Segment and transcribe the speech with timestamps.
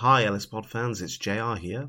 [0.00, 1.88] Hi, Ellis Pod fans, it's JR here.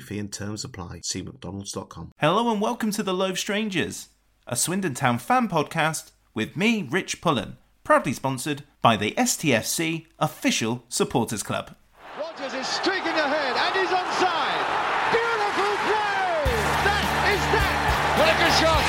[0.00, 1.00] fee and terms apply.
[1.04, 2.12] See McDonald's.com.
[2.18, 4.08] Hello and welcome to The Loaf Strangers,
[4.46, 10.84] a Swindon Town fan podcast with me, Rich Pullen, proudly sponsored by the STFC Official
[10.88, 11.74] Supporters Club.
[12.18, 14.64] Rogers is streaking ahead and he's onside.
[15.12, 16.44] Beautiful play!
[16.84, 17.78] That is that!
[18.18, 18.84] What a good shot!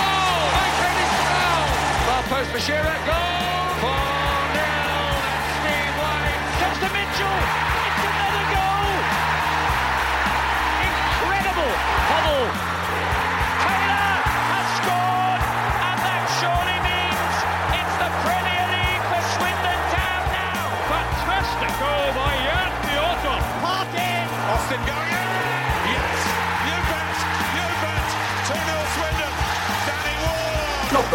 [0.00, 1.64] Oh, what a tremendous goal!
[2.04, 2.04] Manfred is!
[2.06, 3.53] Far post for Shearer, goal!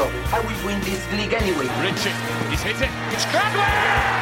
[0.07, 1.67] I will win this league anyway.
[1.81, 2.15] Richard,
[2.49, 2.89] he's hit it.
[3.11, 4.18] It's Cradwell!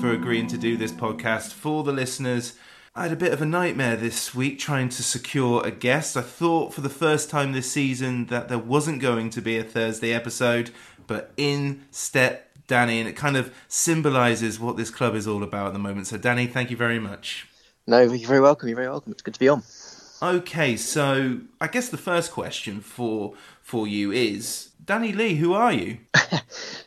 [0.00, 2.54] For agreeing to do this podcast for the listeners.
[2.94, 6.16] I had a bit of a nightmare this week trying to secure a guest.
[6.16, 9.64] I thought for the first time this season that there wasn't going to be a
[9.64, 10.70] Thursday episode,
[11.08, 15.68] but in step Danny, and it kind of symbolises what this club is all about
[15.68, 16.06] at the moment.
[16.06, 17.48] So, Danny, thank you very much.
[17.88, 18.68] No, you're very welcome.
[18.68, 19.10] You're very welcome.
[19.10, 19.64] It's good to be on.
[20.22, 25.34] Okay, so I guess the first question for for you is Danny Lee.
[25.34, 25.98] Who are you?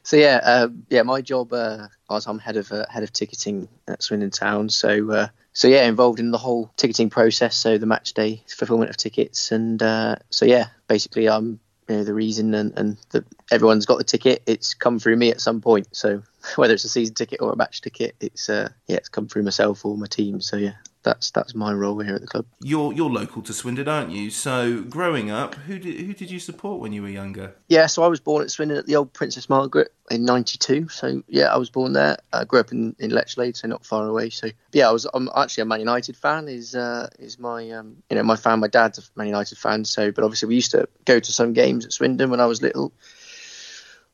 [0.04, 1.54] So yeah, uh, yeah, my job.
[1.54, 4.68] Uh, I was I'm head of uh, head of ticketing at Swindon Town.
[4.68, 7.56] So uh, so yeah, involved in the whole ticketing process.
[7.56, 12.04] So the match day fulfilment of tickets, and uh, so yeah, basically I'm you know
[12.04, 14.42] the reason, and and the, everyone's got the ticket.
[14.48, 15.88] It's come through me at some point.
[15.92, 16.24] So
[16.56, 19.44] whether it's a season ticket or a match ticket, it's uh, yeah, it's come through
[19.44, 20.42] myself or my team.
[20.42, 20.74] So yeah,
[21.04, 22.46] that's that's my role here at the club.
[22.62, 24.30] You're you're local to Swindon, aren't you?
[24.30, 27.56] So growing up, who did who did you support when you were younger?
[27.68, 30.90] Yeah, so I was born at Swindon at the old Princess Margaret in '92.
[30.90, 32.18] So yeah, I was born there.
[32.34, 34.30] I grew up in, in Lechlade, so not far away.
[34.30, 35.08] So yeah, I was.
[35.14, 36.48] I'm actually a Man United fan.
[36.48, 38.60] Is uh, is my um, you know my fan.
[38.60, 39.86] My dad's a Man United fan.
[39.86, 42.62] So, but obviously we used to go to some games at Swindon when I was
[42.62, 42.94] little.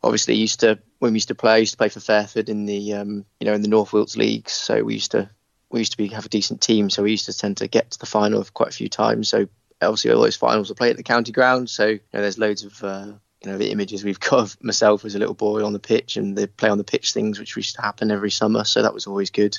[0.03, 2.65] Obviously, used to when we used to play, I used to play for Fairford in
[2.65, 4.53] the um, you know in the North Wilts leagues.
[4.53, 5.29] So we used to
[5.69, 6.89] we used to be have a decent team.
[6.89, 9.29] So we used to tend to get to the final quite a few times.
[9.29, 9.47] So
[9.81, 11.69] obviously all those finals were played at the county ground.
[11.69, 13.13] So you know, there's loads of uh,
[13.43, 16.17] you know the images we've got of myself as a little boy on the pitch
[16.17, 18.63] and the play on the pitch things which used to happen every summer.
[18.63, 19.57] So that was always good.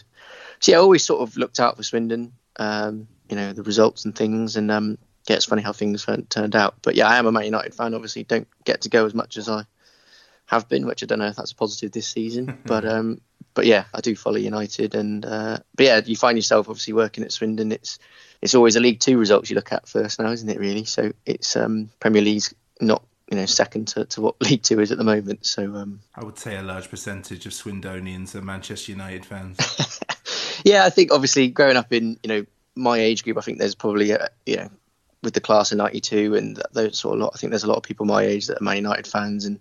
[0.60, 2.32] So yeah, I always sort of looked out for Swindon.
[2.56, 4.98] Um, you know the results and things, and um,
[5.28, 6.76] yeah, it's funny how things turned turned out.
[6.82, 7.94] But yeah, I am a Man United fan.
[7.94, 9.64] Obviously, don't get to go as much as I
[10.46, 12.58] have been, which I don't know if that's a positive this season.
[12.64, 13.20] but um,
[13.58, 17.24] but yeah, I do follow United, and uh, but yeah, you find yourself obviously working
[17.24, 17.72] at Swindon.
[17.72, 17.98] It's
[18.40, 20.60] it's always a League Two results you look at first now, isn't it?
[20.60, 24.78] Really, so it's um, Premier League's not you know second to, to what League Two
[24.78, 25.44] is at the moment.
[25.44, 29.58] So um, I would say a large percentage of Swindonians are Manchester United fans.
[30.64, 32.46] yeah, I think obviously growing up in you know
[32.76, 34.70] my age group, I think there's probably a, you know
[35.24, 37.32] with the class of '92 and those sort of lot.
[37.34, 39.58] I think there's a lot of people my age that are Man United fans, and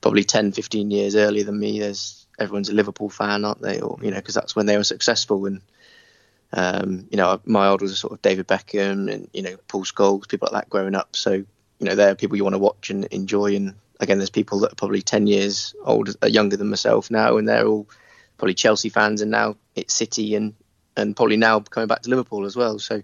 [0.00, 1.78] probably 10, 15 years earlier than me.
[1.78, 3.80] There's everyone's a Liverpool fan, aren't they?
[3.80, 5.46] Or you know, because that's when they were successful.
[5.46, 5.60] And
[6.52, 9.84] um, you know, my old was a sort of David Beckham and you know Paul
[9.84, 11.16] Scholes, people like that growing up.
[11.16, 11.46] So you
[11.80, 13.56] know they're people you want to watch and enjoy.
[13.56, 17.36] And again, there's people that are probably ten years older, uh, younger than myself now,
[17.36, 17.88] and they're all
[18.38, 20.54] probably Chelsea fans, and now it's City, and
[20.96, 22.78] and probably now coming back to Liverpool as well.
[22.78, 23.02] So.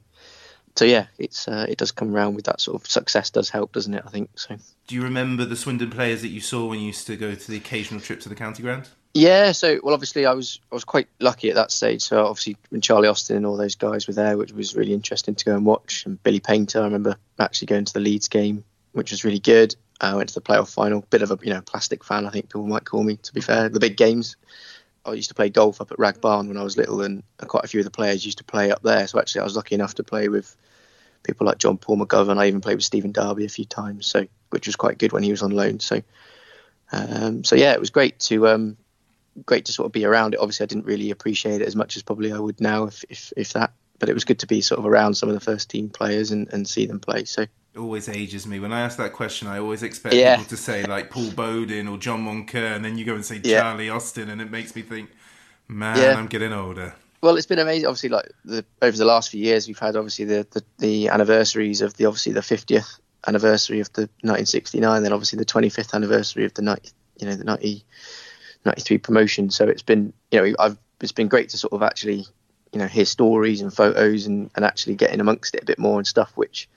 [0.77, 3.73] So yeah, it's uh, it does come around with that sort of success does help,
[3.73, 4.03] doesn't it?
[4.07, 4.57] I think so.
[4.87, 7.51] Do you remember the Swindon players that you saw when you used to go to
[7.51, 8.89] the occasional trip to the county ground?
[9.15, 12.03] Yeah, so well, obviously, I was I was quite lucky at that stage.
[12.03, 15.35] So obviously, when Charlie Austin and all those guys were there, which was really interesting
[15.35, 16.07] to go and watch.
[16.07, 19.77] And Billy Paynter, I remember actually going to the Leeds game, which was really good.
[20.01, 21.05] I went to the playoff final.
[21.11, 23.17] Bit of a you know plastic fan, I think people might call me.
[23.17, 24.37] To be fair, the big games.
[25.05, 27.65] I used to play golf up at Wrag Barn when I was little, and quite
[27.65, 29.07] a few of the players used to play up there.
[29.07, 30.57] So actually, I was lucky enough to play with
[31.23, 32.39] people like Jon-Paul McGovern.
[32.39, 35.23] I even played with Stephen Darby a few times, so which was quite good when
[35.23, 35.81] he was on loan.
[35.81, 36.03] So,
[36.93, 38.77] um, so yeah, it was great to um,
[39.45, 40.41] great to sort of be around it.
[40.41, 43.33] Obviously, I didn't really appreciate it as much as probably I would now, if if,
[43.37, 43.73] if that.
[43.99, 46.33] But it was good to be sort of around some of the first team players
[46.33, 47.25] and, and see them play.
[47.25, 47.47] So
[47.77, 49.49] always ages me when I ask that question.
[49.49, 50.37] I always expect Yeah.
[50.37, 53.41] people to say like Paul Bodin or John Moncur, and then you go and say
[53.43, 53.61] Yeah.
[53.61, 55.11] Charlie Austin, and it makes me think,
[55.69, 56.19] man, Yeah.
[56.19, 56.95] I'm getting older.
[57.23, 57.87] Well, it's been amazing.
[57.87, 61.81] Obviously, like the over the last few years, we've had obviously the, the, the anniversaries
[61.81, 62.99] of the obviously the 50th
[63.29, 66.91] anniversary of the 1969, then obviously the 25th anniversary of the 90,
[67.21, 67.85] you know the 90,
[68.65, 69.51] 93 promotion.
[69.51, 72.27] So it's been you know I've it's been great to sort of actually
[72.73, 75.99] you know hear stories and photos and, and actually getting amongst it a bit more
[75.99, 76.33] and stuff.
[76.35, 76.69] Which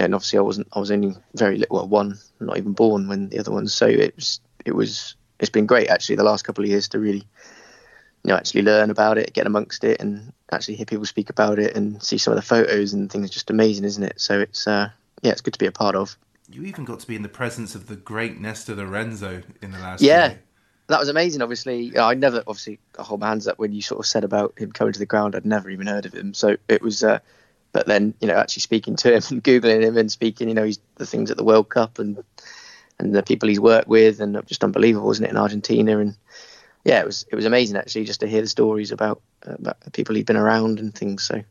[0.00, 3.08] know, and obviously I wasn't I was only very little, well, one, not even born
[3.08, 3.72] when the other ones.
[3.72, 6.98] So it was it was it's been great actually the last couple of years to
[6.98, 7.26] really
[8.24, 11.58] you know actually learn about it, get amongst it, and actually hear people speak about
[11.58, 13.30] it and see some of the photos and things.
[13.30, 14.20] Just amazing, isn't it?
[14.20, 14.90] So it's uh,
[15.22, 16.16] yeah, it's good to be a part of.
[16.50, 19.78] You even got to be in the presence of the great Nestor Lorenzo in the
[19.78, 20.42] last Yeah, year.
[20.88, 21.40] that was amazing.
[21.42, 24.58] Obviously, I never obviously I hold my hands up when you sort of said about
[24.58, 25.34] him coming to the ground.
[25.34, 27.02] I'd never even heard of him, so it was.
[27.02, 27.20] Uh,
[27.74, 30.64] but then you know actually speaking to him and googling him and speaking, you know,
[30.64, 32.24] he's the things at the World Cup and
[32.98, 36.16] and the people he's worked with and just unbelievable, wasn't it, in Argentina and
[36.84, 40.14] yeah, it was it was amazing actually just to hear the stories about about people
[40.14, 41.24] he'd been around and things.
[41.24, 41.42] So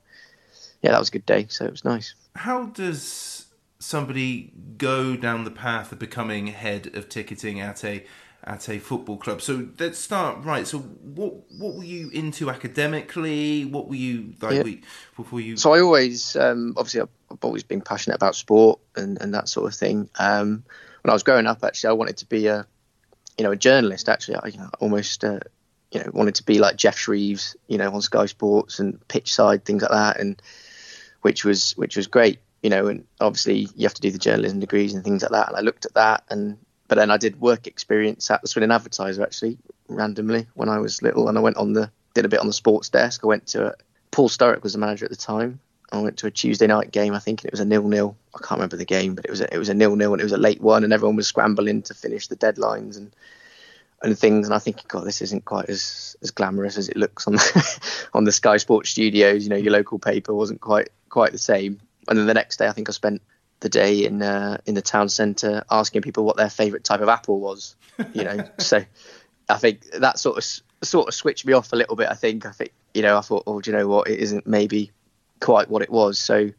[0.82, 1.48] yeah, that was a good day.
[1.50, 2.16] So it was nice.
[2.36, 3.46] How does
[3.80, 8.06] somebody go down the path of becoming head of ticketing at a
[8.46, 9.42] at a football club?
[9.42, 10.66] So let's start right.
[10.68, 13.66] So what what were you into academically?
[13.66, 14.56] What were you like?
[14.56, 14.64] Yeah.
[14.64, 14.82] we-
[15.16, 19.20] Before you So I always, um, obviously, I've I've always been passionate about sport and,
[19.22, 20.10] and that sort of thing.
[20.20, 20.64] Um,
[21.02, 22.66] when I was growing up, actually, I wanted to be a,
[23.38, 24.08] you know, a journalist.
[24.10, 25.40] Actually, I you know, almost, uh,
[25.92, 29.34] you know, wanted to be like Geoff Shreeves, you know, on Sky Sports and pitch
[29.34, 30.42] side things like that, and
[31.22, 32.88] which was which was great, you know.
[32.88, 35.48] And obviously, you have to do the journalism degrees and things like that.
[35.50, 36.58] And I looked at that, and
[36.88, 39.58] but then I did work experience at the Swindon Advertiser actually
[39.88, 42.54] randomly when I was little, and I went on the did a bit on the
[42.54, 43.22] sports desk.
[43.24, 43.76] I went to a,
[44.12, 45.60] Paul Sturrock was the manager at the time.
[45.92, 48.16] I went to a Tuesday night game, I think, and it was a nil-nil.
[48.34, 50.24] I can't remember the game, but it was a, it was a nil-nil, and it
[50.24, 53.16] was a late one, and everyone was scrambling to finish the deadlines and
[54.02, 54.48] and things.
[54.48, 57.80] And I think, God, this isn't quite as as glamorous as it looks on the,
[58.14, 59.44] on the Sky Sports studios.
[59.44, 61.80] You know, your local paper wasn't quite quite the same.
[62.08, 63.22] And then the next day, I think I spent
[63.64, 67.10] the day in uh, in the town centre asking people what their favourite type of
[67.10, 67.76] apple was.
[68.14, 68.84] You know, so
[69.50, 72.10] I think that sort of sort of switched me off a little bit.
[72.10, 74.10] I think I think you know I thought, oh, do you know what?
[74.10, 74.92] It isn't maybe
[75.40, 76.20] quite what it was.
[76.20, 76.52] So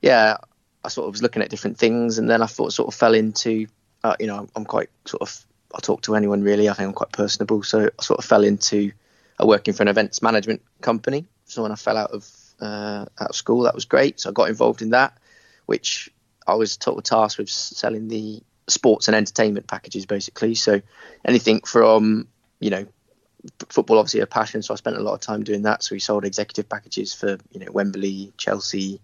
[0.00, 0.38] yeah,
[0.82, 3.14] I sort of was looking at different things, and then I thought sort of fell
[3.14, 3.66] into
[4.02, 6.68] uh, you know I'm quite sort of I talk to anyone really.
[6.68, 8.92] I think I'm quite personable, so I sort of fell into
[9.40, 11.26] uh, working for an events management company.
[11.44, 12.28] So when I fell out of
[12.60, 14.20] uh, out of school, that was great.
[14.20, 15.18] So I got involved in that,
[15.66, 16.10] which
[16.46, 20.54] I was of tasked with selling the sports and entertainment packages basically.
[20.54, 20.80] So
[21.24, 22.28] anything from
[22.60, 22.86] you know
[23.68, 25.82] football obviously a passion, so I spent a lot of time doing that.
[25.82, 29.00] So we sold executive packages for you know Wembley, Chelsea,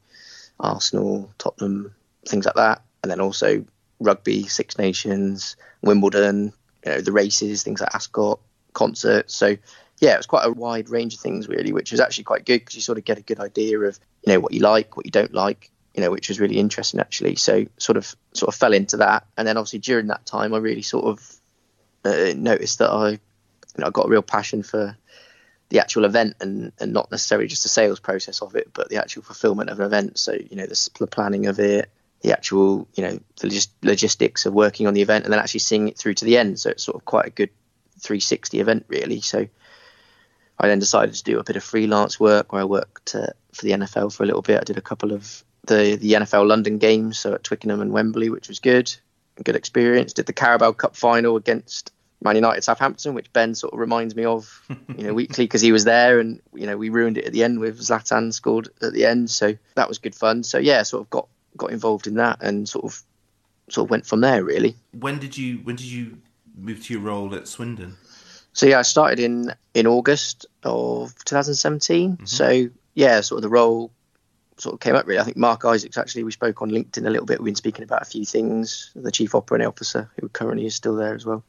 [0.59, 1.95] Arsenal, Tottenham,
[2.27, 3.65] things like that, and then also
[4.01, 6.53] rugby, Six Nations, Wimbledon,
[6.85, 8.41] you know the races, things like Ascot,
[8.73, 9.35] concerts.
[9.35, 9.57] So
[10.01, 12.61] yeah, it was quite a wide range of things really, which was actually quite good
[12.61, 15.07] because you sort of get a good idea of you know what you like, what
[15.07, 17.37] you don't like, you know, which was really interesting actually.
[17.37, 20.59] So sort of sort of fell into that, and then obviously during that time, I
[20.59, 21.41] really sort of
[22.05, 23.19] uh, noticed that I, you
[23.79, 24.97] know, I got a real passion for
[25.69, 28.97] the actual event and, and not necessarily just the sales process of it, but the
[28.97, 30.19] actual fulfillment of an event.
[30.19, 31.91] So you know, the, planning of it,
[32.23, 35.61] the actual you know the logis- logistics of working on the event, and then actually
[35.61, 36.59] seeing it through to the end.
[36.59, 37.51] So it's sort of quite a good
[38.01, 39.21] 360 event really.
[39.21, 39.47] So
[40.59, 43.65] I then decided to do a bit of freelance work where I worked uh, for
[43.65, 44.61] the NFL for a little bit.
[44.61, 48.31] I did a couple of the the NFL London games, so at Twickenham and Wembley,
[48.31, 48.95] which was good,
[49.43, 50.13] good experience.
[50.13, 54.25] Did the Carabao Cup final against Man United Southampton, which Ben sort of reminds me
[54.25, 54.63] of,
[54.97, 57.45] you know, weekly because he was there, and you know we ruined it at the
[57.45, 60.43] end with Zlatan scored at the end, so that was good fun.
[60.43, 63.03] So yeah, sort of got got involved in that and sort of
[63.69, 64.77] sort of went from there really.
[64.93, 66.19] When did you when did you
[66.57, 67.97] move to your role at Swindon?
[68.53, 72.13] So yeah, I started in in August of 2017.
[72.13, 72.25] Mm-hmm.
[72.27, 73.91] So yeah, sort of the role
[74.63, 75.21] sort of came up really.
[75.21, 77.41] I think Mark Isaacs actually we spoke on LinkedIn a little bit.
[77.41, 78.93] We've been speaking about a few things.
[78.95, 81.43] The chief operating officer who currently is still there as well.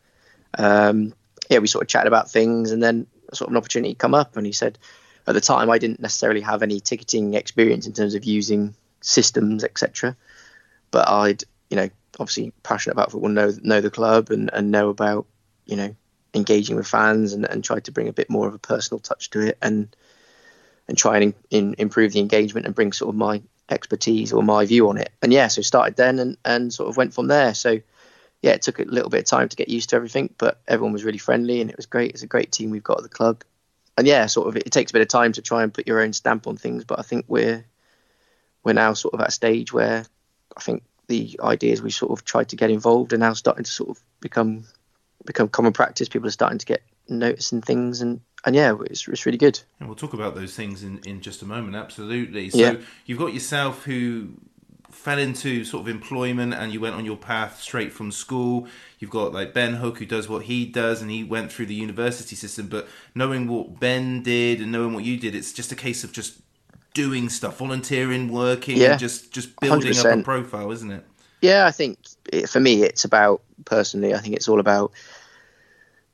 [0.57, 1.13] Um,
[1.49, 4.35] yeah, we sort of chatted about things, and then sort of an opportunity come up,
[4.35, 4.79] and he said
[5.27, 9.63] at the time I didn't necessarily have any ticketing experience in terms of using systems,
[9.63, 10.15] etc.
[10.89, 11.89] But I'd you know
[12.19, 15.27] obviously passionate about football, know know the club, and and know about
[15.65, 15.95] you know
[16.33, 19.29] engaging with fans, and and try to bring a bit more of a personal touch
[19.31, 19.95] to it, and
[20.87, 24.65] and try and in, improve the engagement and bring sort of my expertise or my
[24.65, 25.11] view on it.
[25.21, 27.53] And yeah, so started then and, and sort of went from there.
[27.53, 27.79] So
[28.41, 30.93] yeah, it took a little bit of time to get used to everything, but everyone
[30.93, 32.11] was really friendly and it was great.
[32.11, 33.43] It's a great team we've got at the club.
[33.97, 35.87] And yeah, sort of it, it takes a bit of time to try and put
[35.87, 37.63] your own stamp on things, but I think we're
[38.63, 40.05] we're now sort of at a stage where
[40.55, 43.71] I think the ideas we sort of tried to get involved are now starting to
[43.71, 44.65] sort of become
[45.25, 46.09] become common practice.
[46.09, 49.59] People are starting to get noticing things and and yeah, it's, it's really good.
[49.79, 51.77] And we'll talk about those things in, in just a moment.
[51.77, 52.49] Absolutely.
[52.49, 52.75] So yeah.
[53.05, 54.31] you've got yourself who
[54.91, 58.67] fell into sort of employment and you went on your path straight from school.
[58.99, 61.73] You've got like Ben Hook who does what he does and he went through the
[61.73, 62.67] university system.
[62.67, 66.11] But knowing what Ben did and knowing what you did, it's just a case of
[66.11, 66.39] just
[66.93, 68.97] doing stuff, volunteering, working, yeah.
[68.97, 70.11] just just building 100%.
[70.11, 71.05] up a profile, isn't it?
[71.43, 71.99] Yeah, I think
[72.31, 74.13] it, for me, it's about personally.
[74.13, 74.93] I think it's all about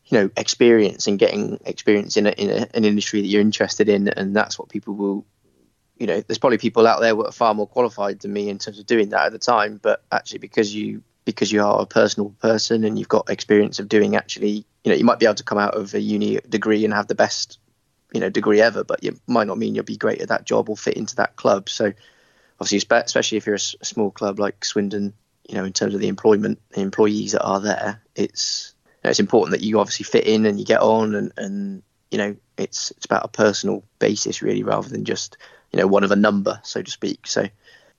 [0.05, 3.89] you know experience and getting experience in, a, in a, an industry that you're interested
[3.89, 5.23] in and that's what people will
[5.99, 8.57] you know there's probably people out there who are far more qualified than me in
[8.57, 11.85] terms of doing that at the time but actually because you because you are a
[11.85, 15.35] personal person and you've got experience of doing actually you know you might be able
[15.35, 17.59] to come out of a uni degree and have the best
[18.11, 20.69] you know degree ever but it might not mean you'll be great at that job
[20.69, 21.93] or fit into that club so
[22.59, 25.13] obviously especially if you're a small club like swindon
[25.47, 28.73] you know in terms of the employment the employees that are there it's
[29.03, 32.17] know, it's important that you obviously fit in and you get on and, and you
[32.17, 35.37] know it's it's about a personal basis really rather than just
[35.71, 37.27] you know one of a number so to speak.
[37.27, 37.47] So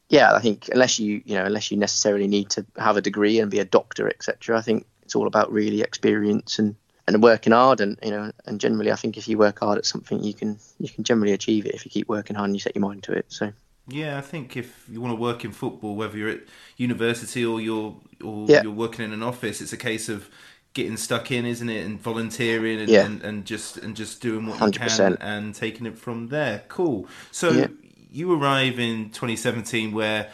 [0.08, 3.38] yeah i think unless you you know unless you necessarily need to have a degree
[3.38, 6.74] and be a doctor etc i think it's all about really experience and
[7.06, 9.86] and working hard and you know and generally i think if you work hard at
[9.86, 12.60] something you can you can generally achieve it if you keep working hard and you
[12.60, 13.26] set your mind to it.
[13.28, 13.52] So
[13.92, 16.40] yeah, I think if you want to work in football, whether you're at
[16.76, 18.62] university or you're or yeah.
[18.62, 20.28] you're working in an office, it's a case of
[20.72, 21.84] getting stuck in, isn't it?
[21.84, 23.04] And volunteering and, yeah.
[23.04, 24.72] and, and, just and just doing what 100%.
[24.72, 26.62] you can and taking it from there.
[26.68, 27.08] Cool.
[27.32, 27.66] So yeah.
[28.10, 30.30] you arrive in 2017 where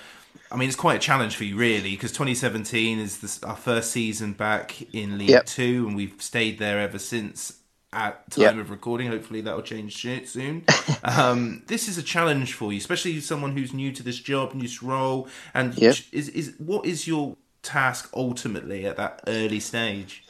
[0.50, 3.90] I mean, it's quite a challenge for you, really, because 2017 is this, our first
[3.90, 5.46] season back in League yep.
[5.46, 7.54] Two, and we've stayed there ever since.
[7.96, 8.56] At time yep.
[8.58, 9.96] of recording, hopefully that will change
[10.28, 10.66] soon.
[11.02, 14.64] um, this is a challenge for you, especially someone who's new to this job, new
[14.64, 15.28] this role.
[15.54, 15.96] And yep.
[16.12, 20.24] is is what is your task ultimately at that early stage?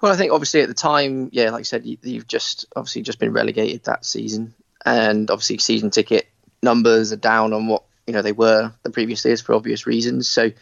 [0.00, 3.02] Well, I think obviously at the time, yeah, like I said, you, have just obviously
[3.02, 4.54] just been relegated that season,
[4.86, 6.26] and obviously season ticket
[6.62, 10.26] numbers are down on what you know they were the previous years for obvious reasons.
[10.26, 10.52] So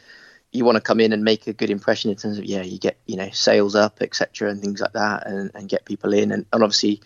[0.53, 2.79] you want to come in and make a good impression in terms of yeah, you
[2.79, 6.33] get you know sales up, etc., and things like that, and, and get people in,
[6.33, 7.01] and, and obviously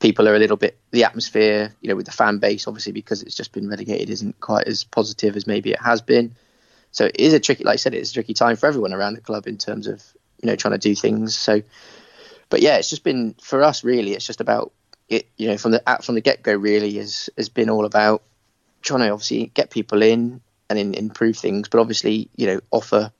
[0.00, 3.22] people are a little bit the atmosphere, you know, with the fan base, obviously because
[3.22, 6.34] it's just been relegated, isn't quite as positive as maybe it has been.
[6.90, 9.14] So it is a tricky, like I said, it's a tricky time for everyone around
[9.14, 10.02] the club in terms of
[10.42, 11.36] you know trying to do things.
[11.36, 11.62] So,
[12.48, 14.14] but yeah, it's just been for us really.
[14.14, 14.72] It's just about
[15.08, 15.28] it.
[15.36, 18.22] You know, from the from the get go, really has has been all about
[18.82, 20.40] trying to obviously get people in
[20.70, 23.12] and in, improve things, but obviously you know offer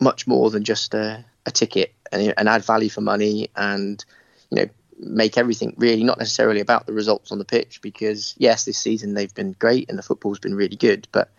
[0.00, 4.04] much more than just a, a ticket and, and add value for money and
[4.50, 4.68] you know
[4.98, 9.14] make everything really not necessarily about the results on the pitch because yes this season
[9.14, 11.30] they've been great and the football's been really good but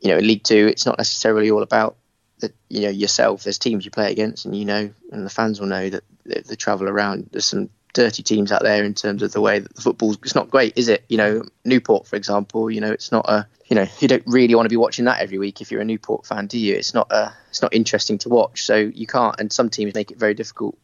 [0.00, 1.96] you know in league two it's not necessarily all about
[2.40, 3.44] that you know yourself.
[3.44, 6.40] There's teams you play against, and you know, and the fans will know that they,
[6.40, 7.28] they travel around.
[7.32, 10.18] There's some dirty teams out there in terms of the way that the football's.
[10.22, 11.04] It's not great, is it?
[11.08, 12.70] You know, Newport, for example.
[12.70, 13.46] You know, it's not a.
[13.68, 15.84] You know, you don't really want to be watching that every week if you're a
[15.84, 16.74] Newport fan, do you?
[16.74, 17.32] It's not a.
[17.48, 19.38] It's not interesting to watch, so you can't.
[19.40, 20.78] And some teams make it very difficult.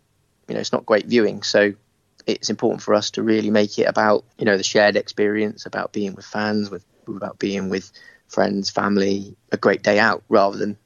[0.48, 1.74] You know, it's not great viewing, so
[2.26, 5.92] it's important for us to really make it about you know the shared experience, about
[5.92, 7.92] being with fans, with about being with
[8.26, 10.76] friends, family, a great day out, rather than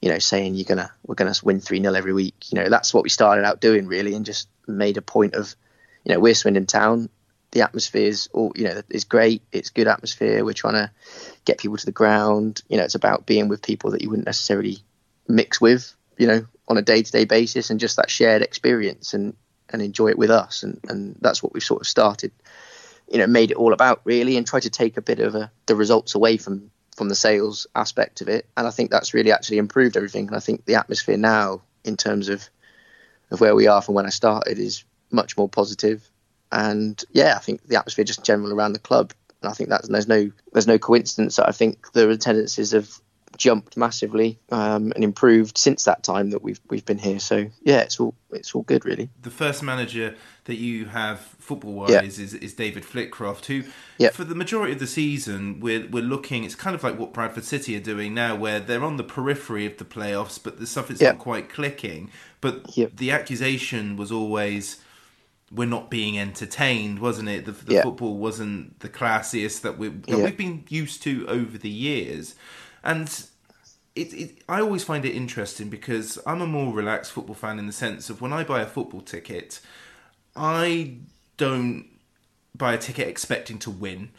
[0.00, 2.52] you know, saying you're gonna we're gonna win three 0 every week.
[2.52, 5.54] You know, that's what we started out doing really, and just made a point of,
[6.04, 7.08] you know, we're Swindon Town.
[7.56, 9.40] The atmosphere is all you know is great.
[9.50, 10.44] It's good atmosphere.
[10.44, 10.90] We're trying to
[11.46, 12.60] get people to the ground.
[12.68, 14.80] You know, it's about being with people that you wouldn't necessarily
[15.26, 15.96] mix with.
[16.18, 19.34] You know, on a day to day basis, and just that shared experience and
[19.70, 20.64] and enjoy it with us.
[20.64, 22.30] And and that's what we've sort of started.
[23.10, 25.50] You know, made it all about really, and try to take a bit of a,
[25.64, 29.32] the results away from from the sales aspect of it, and I think that's really
[29.32, 30.26] actually improved everything.
[30.26, 32.50] And I think the atmosphere now, in terms of
[33.30, 36.06] of where we are from when I started, is much more positive.
[36.52, 39.12] And yeah, I think the atmosphere just general around the club,
[39.42, 42.90] and I think that there's no there's no coincidence that I think the attendances have
[43.36, 47.18] jumped massively um, and improved since that time that we've we've been here.
[47.18, 49.10] So yeah, it's all it's all good really.
[49.22, 52.02] The first manager that you have football wise Yeah.
[52.02, 53.64] is, is David Flitcroft, who
[53.98, 54.10] Yeah.
[54.10, 56.44] for the majority of the season we're we're looking.
[56.44, 59.66] It's kind of like what Bradford City are doing now, where they're on the periphery
[59.66, 61.10] of the playoffs, but the stuff is Yeah.
[61.10, 62.10] not quite clicking.
[62.40, 64.76] But the accusation was always.
[65.52, 67.44] We're not being entertained, wasn't it?
[67.44, 67.82] The, the Yeah.
[67.82, 70.24] football wasn't the classiest that, we, that Yeah.
[70.24, 72.34] we've been used to over the years,
[72.82, 73.08] and
[73.94, 77.66] it, it, I always find it interesting because I'm a more relaxed football fan in
[77.66, 79.60] the sense of when I buy a football ticket,
[80.34, 80.98] I
[81.36, 81.86] don't
[82.54, 84.10] buy a ticket expecting to win.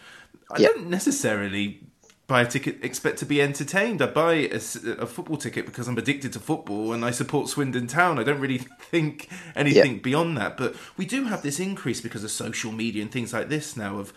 [0.50, 0.70] I Yeah.
[0.70, 1.87] don't necessarily
[2.28, 4.02] buy a ticket expect to be entertained.
[4.02, 8.20] I buy a football ticket because I'm addicted to football and I support Swindon Town.
[8.20, 10.58] I don't really think anything beyond that.
[10.58, 13.98] But we do have this increase because of social media and things like this now
[13.98, 14.14] of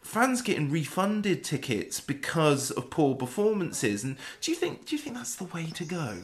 [0.00, 4.04] fans getting refunded tickets because of poor performances.
[4.04, 6.18] And do you think do you think that's the way to go?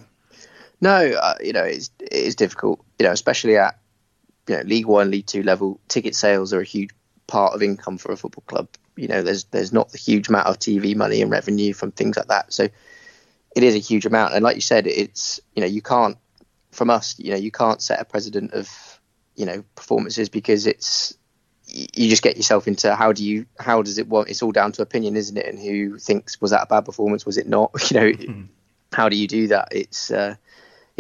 [0.81, 2.85] No, uh, you know it's it is difficult.
[3.00, 3.79] You know, especially at
[4.47, 6.90] you know League One, League Two level, ticket sales are a huge
[7.26, 8.69] part of income for a football club.
[9.00, 12.16] You know, there's there's not the huge amount of TV money and revenue from things
[12.16, 12.52] like that.
[12.52, 12.69] So
[13.57, 14.35] it is a huge amount.
[14.35, 16.16] And like you said, it's you know you can't
[16.73, 17.19] from us.
[17.19, 18.69] You know, you can't set a precedent of
[19.37, 21.16] you know performances because it's
[21.66, 24.73] you just get yourself into how do you how does it want it's all down
[24.73, 27.71] to opinion isn't it and who thinks was that a bad performance was it not
[27.92, 28.45] you know
[28.92, 30.35] how do you do that it's uh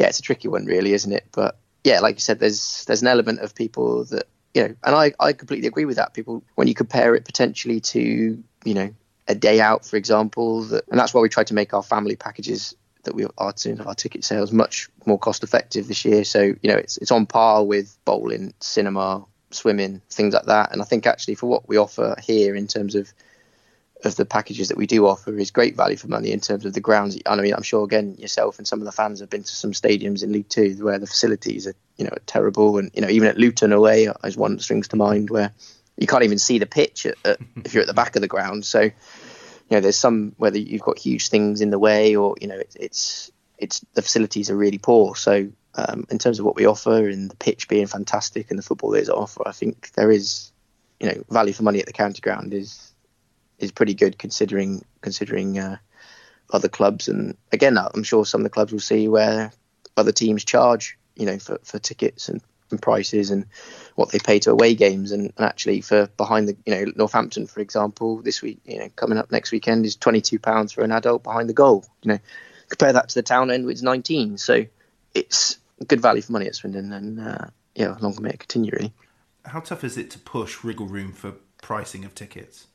[0.00, 1.26] yeah, it's a tricky one, really, isn't it?
[1.30, 4.94] But yeah, like you said, there's there's an element of people that you know, and
[4.94, 6.14] I I completely agree with that.
[6.14, 8.94] People when you compare it potentially to you know
[9.28, 12.16] a day out, for example, that, and that's why we try to make our family
[12.16, 16.24] packages that we are doing our ticket sales much more cost effective this year.
[16.24, 20.72] So you know, it's it's on par with bowling, cinema, swimming, things like that.
[20.72, 23.12] And I think actually for what we offer here in terms of
[24.04, 26.72] of the packages that we do offer is great value for money in terms of
[26.72, 27.18] the grounds.
[27.26, 29.72] I mean, I'm sure again yourself and some of the fans have been to some
[29.72, 33.28] stadiums in League Two where the facilities are you know terrible, and you know even
[33.28, 35.52] at Luton away is one that springs to mind where
[35.98, 38.28] you can't even see the pitch at, at, if you're at the back of the
[38.28, 38.64] ground.
[38.64, 38.92] So you
[39.70, 42.74] know there's some whether you've got huge things in the way or you know it,
[42.80, 45.14] it's it's the facilities are really poor.
[45.14, 48.62] So um, in terms of what we offer and the pitch being fantastic and the
[48.62, 50.50] football is offer, I think there is
[50.98, 52.94] you know value for money at the county ground is
[53.58, 55.76] is pretty good considering considering uh,
[56.50, 57.08] other clubs.
[57.08, 59.52] And again, I'm sure some of the clubs will see where
[59.96, 63.44] other teams charge, you know, for, for tickets and, and prices and
[63.94, 65.12] what they pay to away games.
[65.12, 68.88] And, and actually, for behind the, you know, Northampton, for example, this week, you know,
[68.96, 71.84] coming up next weekend is 22 pounds for an adult behind the goal.
[72.02, 72.18] You know,
[72.70, 74.38] compare that to the town end, which is 19.
[74.38, 74.64] So
[75.14, 78.92] it's good value for money at Swindon, and uh, yeah, long may it continue, really.
[79.44, 82.66] How tough is it to push wriggle room for pricing of tickets?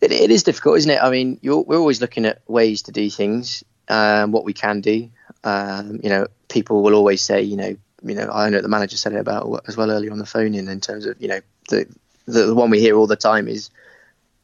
[0.00, 1.02] It, it is difficult, isn't it?
[1.02, 4.80] I mean, you're, we're always looking at ways to do things, um, what we can
[4.80, 5.10] do.
[5.44, 8.96] Um, you know, people will always say, you know, you know, I know the manager
[8.96, 11.40] said it about as well earlier on the phone in, in terms of, you know,
[11.68, 11.86] the,
[12.26, 13.70] the one we hear all the time is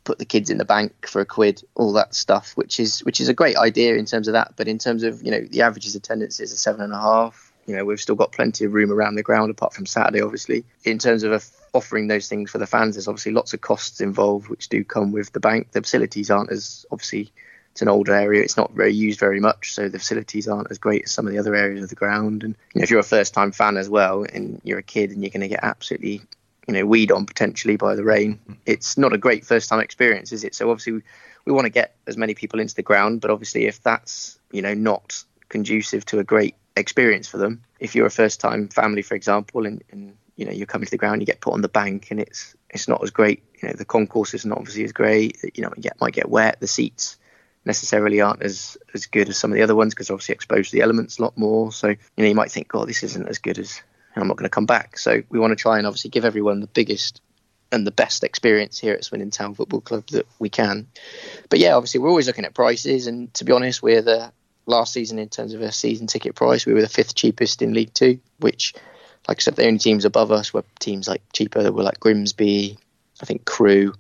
[0.04, 3.20] put the kids in the bank for a quid, all that stuff, which is which
[3.20, 4.54] is a great idea in terms of that.
[4.57, 7.52] But in terms of, you know, the average's attendance is a seven and a half.
[7.66, 10.64] You know, we've still got plenty of room around the ground apart from Saturday, obviously.
[10.85, 14.48] In terms of offering those things for the fans, there's obviously lots of costs involved,
[14.48, 15.72] which do come with the bank.
[15.72, 17.33] The facilities aren't as obviously
[17.74, 18.40] it's an older area.
[18.40, 21.32] It's not very used very much, so the facilities aren't as great as some of
[21.32, 22.44] the other areas of the ground.
[22.44, 25.20] And you know, if you're a first-time fan as well, and you're a kid, and
[25.20, 26.22] you're going to get absolutely
[26.68, 30.44] you know weed on potentially by the rain, it's not a great first-time experience, is
[30.44, 30.54] it?
[30.54, 31.02] So obviously, we,
[31.46, 34.62] we want to get as many people into the ground, but obviously, if that's you
[34.62, 39.16] know not conducive to a great experience for them, if you're a first-time family, for
[39.16, 41.68] example, and, and you know you're coming to the ground, you get put on the
[41.68, 43.42] bank, and it's it's not as great.
[43.60, 45.38] You know, the concourse isn't obviously as great.
[45.56, 46.60] You know, you get, might get wet.
[46.60, 47.16] The seats
[47.64, 50.77] necessarily aren't as as good as some of the other ones because obviously exposed to
[50.77, 51.72] the elements a lot more.
[51.72, 53.83] So you know, you might think, oh, this isn't as good as
[54.16, 54.98] I'm not going to come back.
[54.98, 57.20] So we want to try and obviously give everyone the biggest
[57.72, 60.87] and the best experience here at Swindon Town Football Club that we can.
[61.48, 64.33] But yeah, obviously we're always looking at prices, and to be honest, we're the
[64.66, 66.66] last season in terms of a season ticket price.
[66.66, 68.74] We were the fifth cheapest in League Two, which,
[69.29, 72.00] like I said, the only teams above us were teams like cheaper that were like
[72.00, 72.79] Grimsby,
[73.20, 73.94] I think Crewe,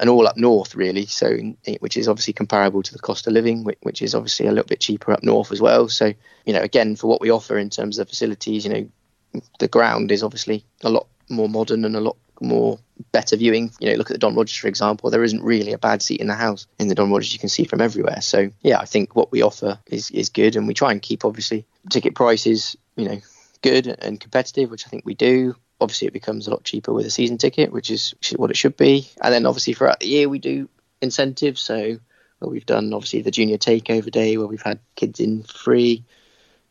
[0.00, 1.06] and all up north really.
[1.06, 1.36] So,
[1.78, 4.80] which is obviously comparable to the cost of living, which, is obviously a little bit
[4.80, 5.88] cheaper up north as well.
[5.88, 6.12] So,
[6.46, 10.10] you know, again for what we offer in terms of facilities, you know, the ground
[10.10, 12.78] is obviously a lot more modern and a lot more
[13.12, 13.70] better viewing.
[13.78, 15.10] You know, look at the Don Rogers, for example.
[15.10, 17.32] There isn't really a bad seat in the house in the Don Rogers.
[17.32, 18.22] You can see from everywhere.
[18.22, 21.24] So yeah, I think what we offer is is good, and we try and keep
[21.24, 23.20] obviously ticket prices, you know,
[23.62, 25.54] good and competitive, which I think we do.
[25.80, 28.76] Obviously, it becomes a lot cheaper with a season ticket, which is, what it should
[28.76, 29.08] be.
[29.20, 30.68] And then obviously throughout the year we do
[31.00, 31.62] incentives.
[31.62, 31.98] So
[32.40, 36.04] we've done obviously the junior takeover day where we've had kids in free,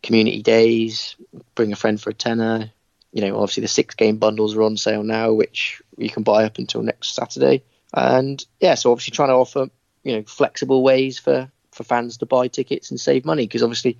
[0.04, 1.15] community days,
[1.56, 2.72] bring a friend for a tenner.
[3.12, 6.45] You know, obviously the six game bundles are on sale now, which you can buy
[6.45, 7.63] up until next Saturday.
[7.93, 9.69] And yeah, so obviously trying to offer
[10.04, 13.98] you know flexible ways for for fans to buy tickets and save money because obviously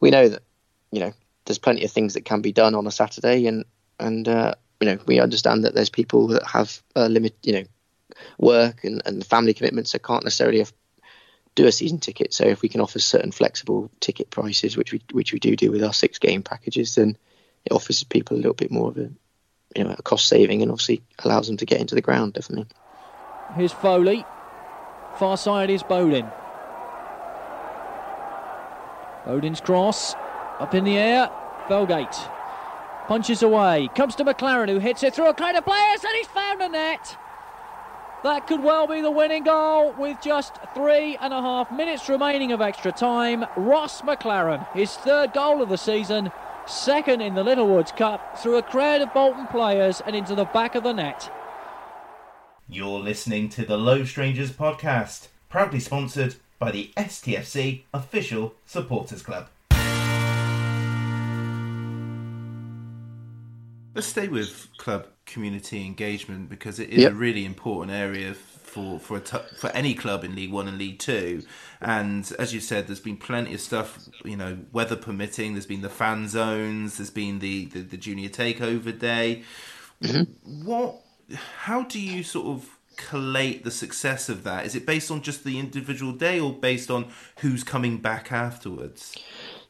[0.00, 0.42] we know that
[0.90, 1.12] you know
[1.44, 3.64] there's plenty of things that can be done on a Saturday and
[3.98, 7.64] and uh, you know we understand that there's people that have a limit you know
[8.38, 10.72] work and, and family commitments that can't necessarily have,
[11.54, 12.32] do a season ticket.
[12.34, 15.70] So if we can offer certain flexible ticket prices, which we which we do do
[15.70, 17.16] with our six game packages, then
[17.64, 19.10] it offers people a little bit more of a
[19.74, 22.66] you know a cost saving and obviously allows them to get into the ground definitely.
[23.54, 24.24] Here's Foley.
[25.18, 26.26] Far side is Bowden.
[29.24, 30.14] Bowden's cross
[30.60, 31.30] up in the air.
[31.68, 32.35] Felgate
[33.06, 33.88] punches away.
[33.94, 36.68] Comes to McLaren who hits it through a crowd of players and he's found a
[36.68, 37.16] net.
[38.22, 42.50] That could well be the winning goal with just three and a half minutes remaining
[42.52, 43.44] of extra time.
[43.56, 46.32] Ross McLaren, his third goal of the season,
[46.66, 50.74] second in the Littlewoods Cup, through a crowd of Bolton players and into the back
[50.74, 51.30] of the net.
[52.68, 59.48] You're listening to the Low Strangers podcast, proudly sponsored by the STFC Official Supporters Club.
[63.96, 67.12] Let's stay with club community engagement because it is yep.
[67.12, 70.98] a really important area for for t- for any club in League One and League
[70.98, 71.42] Two.
[71.80, 74.06] And as you said, there's been plenty of stuff.
[74.22, 75.54] You know, weather permitting.
[75.54, 76.98] There's been the fan zones.
[76.98, 79.44] There's been the the, the junior takeover day.
[80.02, 80.66] Mm-hmm.
[80.66, 81.00] What?
[81.60, 84.66] How do you sort of collate the success of that?
[84.66, 87.06] Is it based on just the individual day, or based on
[87.38, 89.16] who's coming back afterwards?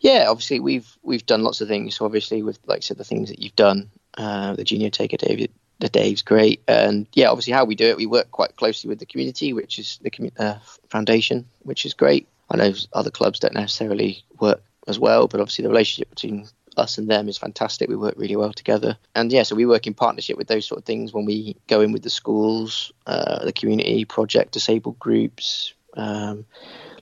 [0.01, 2.01] Yeah, obviously we've we've done lots of things.
[2.01, 5.51] Obviously, with like I said, the things that you've done uh, the junior taker David,
[5.79, 8.99] the Dave's great, and yeah, obviously how we do it, we work quite closely with
[8.99, 12.27] the community, which is the uh, foundation, which is great.
[12.51, 16.99] I know other clubs don't necessarily work as well, but obviously the relationship between us
[16.99, 17.89] and them is fantastic.
[17.89, 20.79] We work really well together, and yeah, so we work in partnership with those sort
[20.79, 25.75] of things when we go in with the schools, uh, the community project, disabled groups,
[25.95, 26.47] um,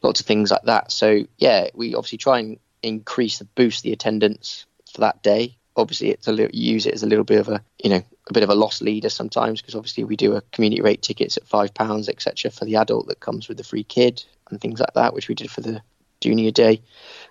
[0.02, 0.90] lots of things like that.
[0.90, 6.10] So yeah, we obviously try and increase the boost the attendance for that day obviously
[6.10, 8.42] it's a little, use it as a little bit of a you know a bit
[8.42, 11.74] of a loss leader sometimes because obviously we do a community rate tickets at five
[11.74, 15.14] pounds etc for the adult that comes with the free kid and things like that
[15.14, 15.82] which we did for the
[16.20, 16.80] junior day.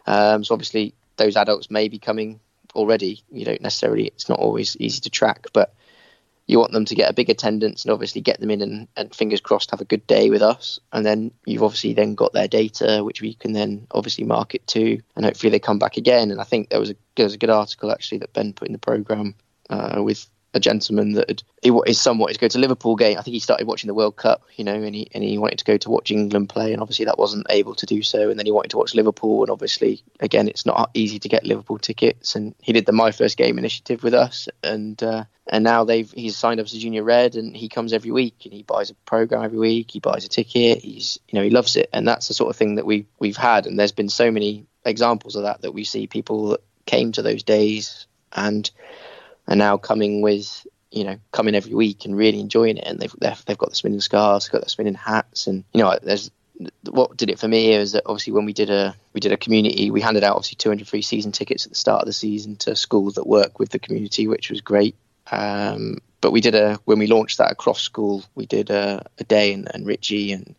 [0.06, 2.40] Um, so obviously those adults may be coming
[2.76, 3.24] already.
[3.32, 5.74] You don't necessarily it's not always easy to track but
[6.48, 9.16] you want them to get a big attendance and obviously get them in and, and
[9.16, 10.80] fingers crossed have a good day with us.
[10.92, 15.00] And then you've obviously then got their data which we can then obviously market to
[15.16, 16.32] and hopefully they come back again.
[16.32, 18.68] And i think there was a there was a good article actually that ben put
[18.68, 19.36] in the program
[19.70, 23.18] uh, with a gentleman that had, he, son wanted to go to Liverpool game.
[23.18, 25.60] I think he started watching the World Cup, you know, and he and he wanted
[25.60, 28.30] to go to watch England play, and obviously that wasn't able to do so.
[28.30, 31.46] And then he wanted to watch Liverpool, and obviously again it's not easy to get
[31.46, 32.36] Liverpool tickets.
[32.36, 36.12] And he did the My First Game initiative with us, and uh, and now they've
[36.12, 38.92] he's signed up as a junior red, and he comes every week, and he buys
[38.92, 42.08] a program every week, he buys a ticket, he's you know he loves it, and
[42.08, 45.36] that's the sort of thing that we we've had, and there's been so many examples
[45.36, 48.70] of that that we see people that came to those days and
[49.48, 52.86] are now coming with you know coming every week and really enjoying it.
[52.86, 55.48] And they've they've got the spinning scarves, they've got the spinning hats.
[55.48, 56.32] And you know there's
[56.90, 59.38] what did it for me is that obviously when we did a we did a
[59.38, 62.56] community we handed out obviously 200 free season tickets at the start of the season
[62.56, 64.96] to schools that work with the community which was great.
[65.32, 69.24] Um, but we did a when we launched that across school we did a, a
[69.24, 70.56] day and, and Richie and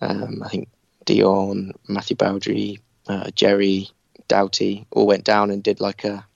[0.00, 0.68] um, I think
[1.04, 3.88] Dion Matthew Bowdry uh, Jerry
[4.28, 6.26] Doughty all went down and did like a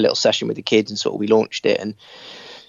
[0.00, 1.94] a little session with the kids and sort of we launched it and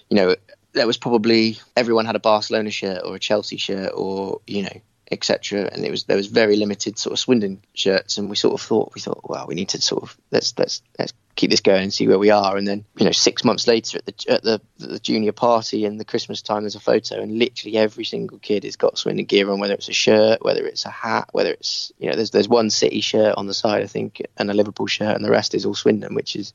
[0.08, 0.34] you know
[0.72, 4.80] there was probably everyone had a Barcelona shirt or a Chelsea shirt or you know
[5.10, 8.54] etc and it was there was very limited sort of Swindon shirts and we sort
[8.54, 11.60] of thought we thought well we need to sort of let's let's let's keep this
[11.60, 12.56] going and see where we are.
[12.56, 15.98] And then you know six months later at the at the, the junior party and
[15.98, 19.50] the Christmas time there's a photo and literally every single kid has got Swindon gear
[19.50, 22.48] on whether it's a shirt whether it's a hat whether it's you know there's there's
[22.48, 25.54] one City shirt on the side I think and a Liverpool shirt and the rest
[25.54, 26.52] is all Swindon which is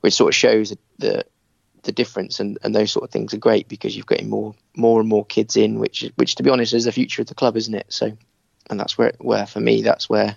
[0.00, 1.24] which sort of shows the
[1.82, 4.98] the difference and, and those sort of things are great because you've got more more
[4.98, 7.56] and more kids in which which to be honest is the future of the club
[7.56, 8.16] isn't it so
[8.68, 10.36] and that's where where for me that's where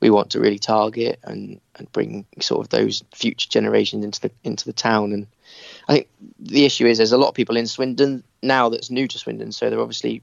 [0.00, 4.30] we want to really target and, and bring sort of those future generations into the
[4.42, 5.12] into the town.
[5.12, 5.26] And
[5.88, 9.06] I think the issue is there's a lot of people in Swindon now that's new
[9.06, 10.22] to Swindon, so they're obviously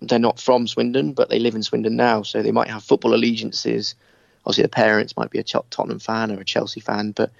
[0.00, 3.14] they're not from Swindon, but they live in Swindon now, so they might have football
[3.14, 3.94] allegiances.
[4.48, 7.30] Obviously, the parents might be a Tottenham fan or a Chelsea fan, but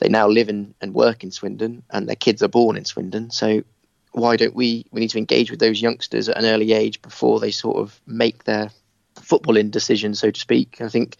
[0.00, 3.30] they now live in and work in Swindon, and their kids are born in Swindon.
[3.30, 3.62] So
[4.10, 4.84] why don't we?
[4.90, 8.00] We need to engage with those youngsters at an early age before they sort of
[8.08, 8.72] make their
[9.14, 10.80] footballing decision, so to speak.
[10.80, 11.16] I think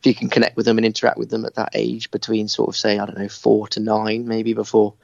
[0.00, 2.70] if you can connect with them and interact with them at that age, between sort
[2.70, 4.94] of say I don't know four to nine, maybe before.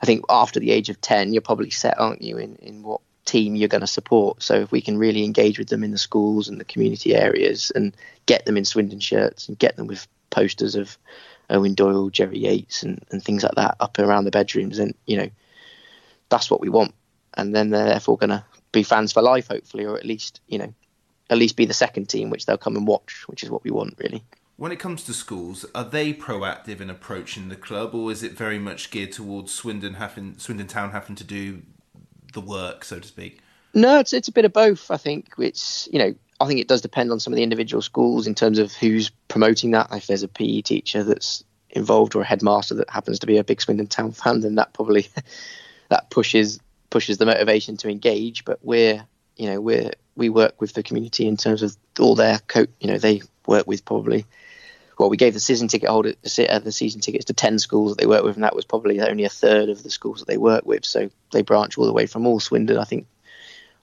[0.00, 3.02] I think after the age of ten, you're probably set, aren't you, in, in what
[3.24, 4.42] team you're going to support.
[4.42, 7.72] So if we can really engage with them in the schools and the community areas
[7.74, 10.98] and get them in Swindon shirts and get them with posters of
[11.50, 15.16] Eoin Doyle, Jerry Yates, and, and things like that up around the bedrooms, and you
[15.16, 15.28] know,
[16.28, 16.94] that's what we want.
[17.34, 20.58] And then they're therefore going to be fans for life, hopefully, or at least you
[20.58, 20.72] know,
[21.30, 23.70] at least be the second team, which they'll come and watch, which is what we
[23.70, 24.22] want, really.
[24.56, 28.32] When it comes to schools, are they proactive in approaching the club, or is it
[28.32, 31.62] very much geared towards Swindon having Swindon Town having to do
[32.34, 33.40] the work, so to speak?
[33.72, 34.90] No, it's it's a bit of both.
[34.90, 37.82] I think it's you know I think it does depend on some of the individual
[37.82, 39.88] schools in terms of who's promoting that.
[39.92, 43.44] If there's a PE teacher that's involved or a headmaster that happens to be a
[43.44, 45.08] big Swindon Town fan, then that probably
[45.88, 48.44] that pushes pushes the motivation to engage.
[48.44, 49.04] But we're
[49.36, 52.88] you know we're we work with the community in terms of all their co- you
[52.88, 54.24] know they work with probably
[54.98, 56.14] well, we gave the season ticket holder
[56.48, 59.00] uh, the season tickets to ten schools that they work with, and that was probably
[59.00, 60.84] only a third of the schools that they work with.
[60.84, 63.06] So they branch all the way from all Swindon, I think,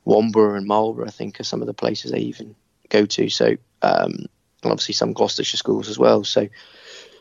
[0.05, 2.55] Womber and Marlborough, I think, are some of the places they even
[2.89, 3.29] go to.
[3.29, 4.25] So um,
[4.63, 6.23] obviously some Gloucestershire schools as well.
[6.23, 6.47] So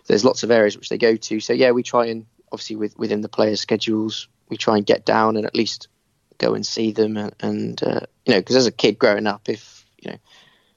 [0.06, 1.40] there's lots of areas which they go to.
[1.40, 5.04] So yeah, we try and obviously with, within the players' schedules, we try and get
[5.04, 5.88] down and at least
[6.38, 7.16] go and see them.
[7.16, 10.18] And, and uh, you know, because as a kid growing up, if you know,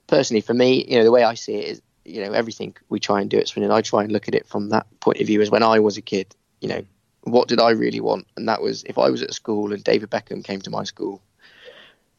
[0.07, 2.99] personally for me, you know, the way I see it is you know everything we
[2.99, 5.27] try and do at Swindon, I try and look at it from that point of
[5.27, 6.35] view as when I was a kid.
[6.61, 6.85] You know,
[7.23, 8.27] what did I really want?
[8.37, 11.21] And that was if I was at school and David Beckham came to my school,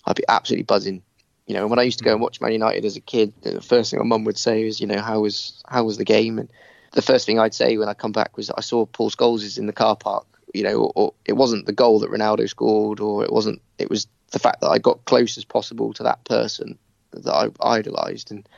[0.07, 1.03] I'd be absolutely buzzing.
[1.47, 3.35] You know, and when I used to go and watch Man United as a kid,
[3.43, 6.05] the first thing my mum would say was, you know, how was how was the
[6.05, 6.39] game?
[6.39, 6.51] And
[6.93, 9.59] the first thing I'd say when I come back was I saw Paul Scholes is
[9.59, 10.27] in the car park.
[10.55, 13.61] You know, or, or it wasn't the goal that Ronaldo scored, or it wasn't.
[13.79, 16.79] It was the fact that I got close as possible to that person
[17.11, 18.49] that I idolised and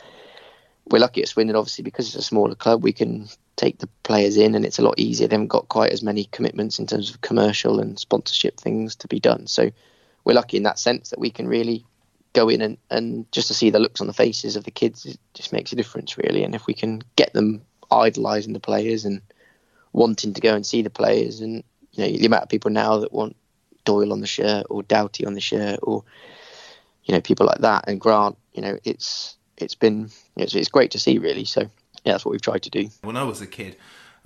[0.88, 2.82] we're lucky at Swindon, obviously, because it's a smaller club.
[2.82, 5.26] We can take the players in, and it's a lot easier.
[5.26, 9.08] They haven't got quite as many commitments in terms of commercial and sponsorship things to
[9.08, 9.46] be done.
[9.46, 9.70] So
[10.24, 11.84] we're lucky in that sense that we can really
[12.34, 15.06] go in and, and just to see the looks on the faces of the kids
[15.06, 16.44] it just makes a difference, really.
[16.44, 19.22] And if we can get them idolising the players and
[19.92, 22.98] wanting to go and see the players, and you know the amount of people now
[22.98, 23.36] that want
[23.84, 26.04] Doyle on the shirt or Doughty on the shirt or
[27.04, 30.90] you know people like that and Grant, you know it's it's been it's, it's great
[30.92, 31.44] to see really.
[31.44, 31.62] So
[32.04, 32.88] yeah, that's what we've tried to do.
[33.02, 33.76] When I was a kid,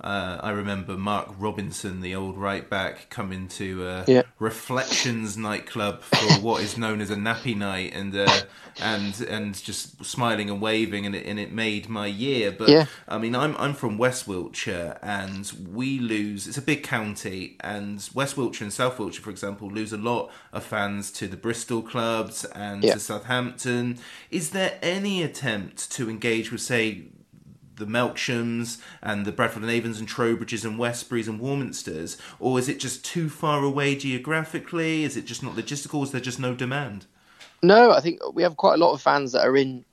[0.03, 4.23] uh, I remember Mark Robinson, the old right back, coming to uh, yeah.
[4.39, 8.41] Reflections nightclub for what is known as a nappy night, and uh,
[8.79, 12.51] and and just smiling and waving, and it, and it made my year.
[12.51, 12.85] But yeah.
[13.07, 16.47] I mean, I'm I'm from West Wiltshire, and we lose.
[16.47, 20.31] It's a big county, and West Wiltshire and South Wiltshire, for example, lose a lot
[20.51, 22.93] of fans to the Bristol clubs and yeah.
[22.93, 23.99] to Southampton.
[24.31, 27.03] Is there any attempt to engage with, say?
[27.81, 32.69] The Melkshams and the Bradford and Avons and Trowbridges and Westburys and Warminsters, or is
[32.69, 35.03] it just too far away geographically?
[35.03, 36.03] Is it just not logistical?
[36.03, 37.05] Is there just no demand?
[37.61, 39.83] No, I think we have quite a lot of fans that are in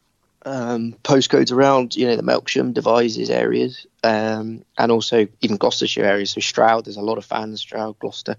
[0.44, 6.30] um, postcodes around, you know, the Melksham, Devizes areas, um, and also even Gloucestershire areas.
[6.30, 8.36] So Stroud, there's a lot of fans, Stroud, Gloucester,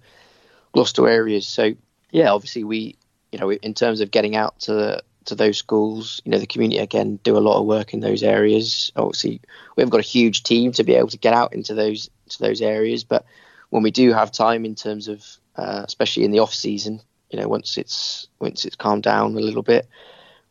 [0.72, 1.48] Gloucester areas.
[1.48, 1.74] So
[2.12, 2.96] yeah, obviously we,
[3.32, 6.22] you know, in terms of getting out to to those schools.
[6.26, 8.92] You know, the community again do a lot of work in those areas.
[8.96, 9.42] Obviously,
[9.76, 12.40] we haven't got a huge team to be able to get out into those to
[12.40, 13.26] those areas, but
[13.70, 17.40] when we do have time in terms of, uh, especially in the off season, you
[17.40, 19.88] know, once it's once it's calmed down a little bit,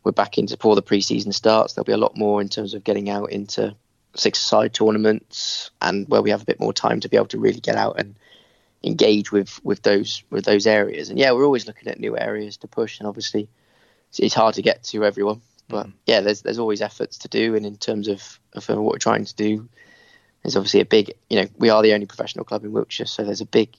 [0.05, 1.75] we're back into before the preseason starts.
[1.75, 3.75] There'll be a lot more in terms of getting out into
[4.15, 7.61] six-side tournaments and where we have a bit more time to be able to really
[7.61, 8.15] get out and
[8.83, 11.11] engage with with those with those areas.
[11.11, 13.49] And yeah, we're always looking at new areas to push, and obviously
[14.17, 15.41] it's hard to get to everyone.
[15.69, 15.93] But mm.
[16.07, 19.25] yeah, there's there's always efforts to do, and in terms of, of what we're trying
[19.27, 19.69] to do,
[20.43, 23.25] there's obviously a big, you know, we are the only professional club in Wiltshire, so
[23.25, 23.75] there's a big,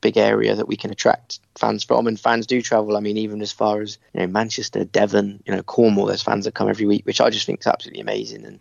[0.00, 2.96] big area that we can attract fans from, and fans do travel.
[2.96, 6.44] I mean, even as far as you know, Manchester, Devon, you know, Cornwall, there's fans
[6.44, 8.44] that come every week, which I just think is absolutely amazing.
[8.44, 8.60] And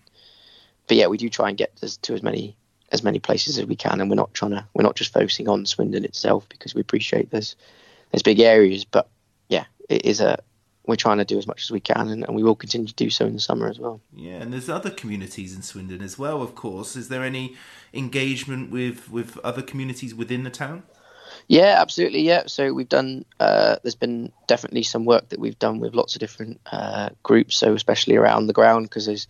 [0.88, 2.56] but yeah, we do try and get to, to as many
[2.92, 5.48] as many places as we can, and we're not trying to, we're not just focusing
[5.48, 7.56] on Swindon itself because we appreciate there's
[8.12, 9.10] there's big areas, but
[9.50, 10.40] yeah, it is a
[10.86, 12.94] we're trying to do as much as we can, and, and we will continue to
[12.94, 14.02] do so in the summer as well.
[14.16, 16.96] Yeah, and there's other communities in Swindon as well, of course.
[16.96, 17.56] Is there any
[17.94, 20.84] engagement with with other communities within the town?
[21.48, 22.22] Yeah, absolutely.
[22.22, 23.26] Yeah, so we've done.
[23.40, 27.58] Uh, there's been definitely some work that we've done with lots of different uh, groups.
[27.58, 29.28] So especially around the ground, because there's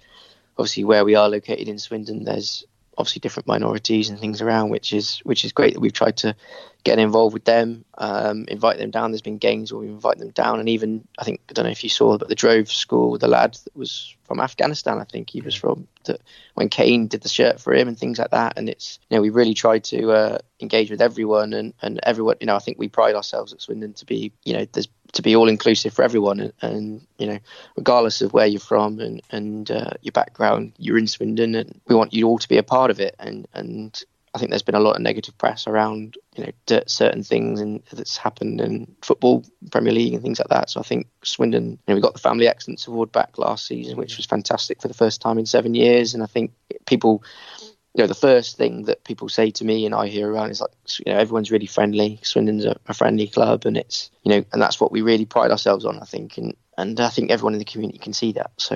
[0.57, 2.23] obviously where we are located in Swindon.
[2.23, 2.65] There's
[2.97, 6.35] obviously different minorities and things around, which is which is great that we've tried to
[6.83, 9.11] get involved with them, um, invite them down.
[9.11, 11.71] There's been games where we invite them down, and even I think I don't know
[11.71, 15.29] if you saw, but the Drove School, the lad that was from Afghanistan, I think
[15.29, 15.87] he was from.
[16.03, 16.17] The,
[16.55, 19.21] when Kane did the shirt for him and things like that, and it's you know
[19.21, 22.37] we really tried to uh, engage with everyone and and everyone.
[22.41, 25.21] You know I think we pride ourselves at Swindon to be you know there's to
[25.21, 27.39] be all inclusive for everyone, and, and, you know,
[27.75, 31.95] regardless of where you're from and and uh, your background, you're in Swindon, and we
[31.95, 33.15] want you all to be a part of it.
[33.19, 37.23] And and I think there's been a lot of negative press around you know certain
[37.23, 40.69] things and that's happened in football, Premier League, and things like that.
[40.69, 43.97] So I think Swindon, you know, we got the Family Excellence Award back last season,
[43.97, 46.51] which was fantastic for the first time in seven years, and I think
[46.85, 47.23] people
[47.93, 50.61] you know, the first thing that people say to me and I hear around is
[50.61, 52.19] like, you know, everyone's really friendly.
[52.23, 55.51] Swindon's a, a, friendly club, and it's, you know, and that's what we really pride
[55.51, 58.51] ourselves on, I think, and and I think everyone in the community can see that.
[58.57, 58.75] So,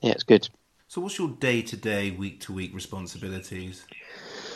[0.00, 0.48] yeah, it's good.
[0.86, 3.84] So, what's your day to day, week to week responsibilities?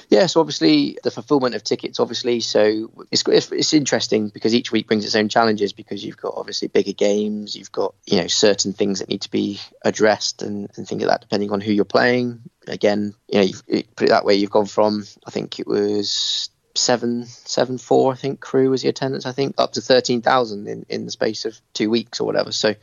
[0.08, 2.40] Yeah, so obviously the fulfillment of tickets, obviously.
[2.40, 6.68] So it's, it's, interesting because each week brings its own challenges because you've got obviously
[6.68, 10.86] bigger games, you've got you know certain things that need to be addressed and, and
[10.86, 12.40] things like that depending on who you're playing.
[12.68, 17.24] Again, you know, put it that way, you've gone from I think it was seven
[17.24, 20.86] seven four I think Crewe was the attendance I think up to thirteen thousand in
[20.88, 22.52] in the space of two weeks or whatever.
[22.52, 22.74] So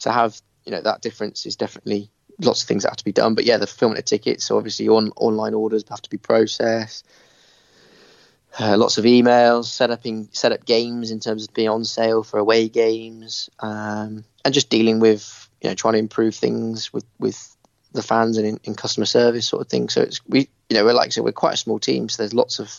[0.00, 3.12] to have you know that difference is definitely lots of things that have to be
[3.12, 3.34] done.
[3.34, 7.06] But yeah, the fulfillment of tickets, so obviously on online orders have to be processed.
[8.58, 11.84] Uh, lots of emails, set up in, set up games in terms of being on
[11.84, 16.92] sale for away games, um, and just dealing with you know trying to improve things
[16.92, 17.56] with with
[17.92, 19.88] the fans and in, in customer service sort of thing.
[19.88, 22.22] So it's we you know we're like I said we're quite a small team, so
[22.22, 22.76] there's lots of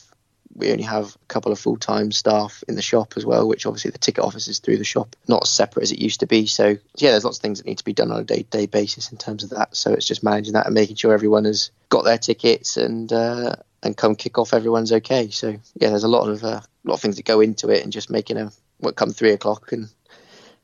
[0.55, 3.65] we only have a couple of full time staff in the shop as well, which
[3.65, 6.27] obviously the ticket office is through the shop, not as separate as it used to
[6.27, 6.45] be.
[6.45, 8.49] So, yeah, there's lots of things that need to be done on a day to
[8.49, 9.75] day basis in terms of that.
[9.75, 13.55] So, it's just managing that and making sure everyone has got their tickets and, uh,
[13.83, 15.29] and come kick off, everyone's okay.
[15.29, 17.91] So, yeah, there's a lot of, uh, lot of things that go into it and
[17.91, 19.89] just making a, what come three o'clock and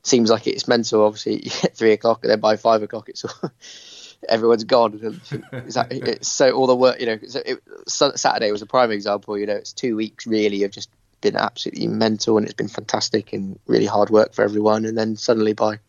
[0.03, 1.03] seems like it's mental.
[1.03, 3.51] Obviously, you get three o'clock and then by five o'clock, it's all.
[4.27, 5.21] everyone's gone.
[5.51, 7.17] it's so all the work, you know.
[7.21, 9.37] It, Saturday was a prime example.
[9.37, 10.89] You know, it's two weeks really of just
[11.21, 14.85] been absolutely mental, and it's been fantastic and really hard work for everyone.
[14.85, 15.79] And then suddenly by,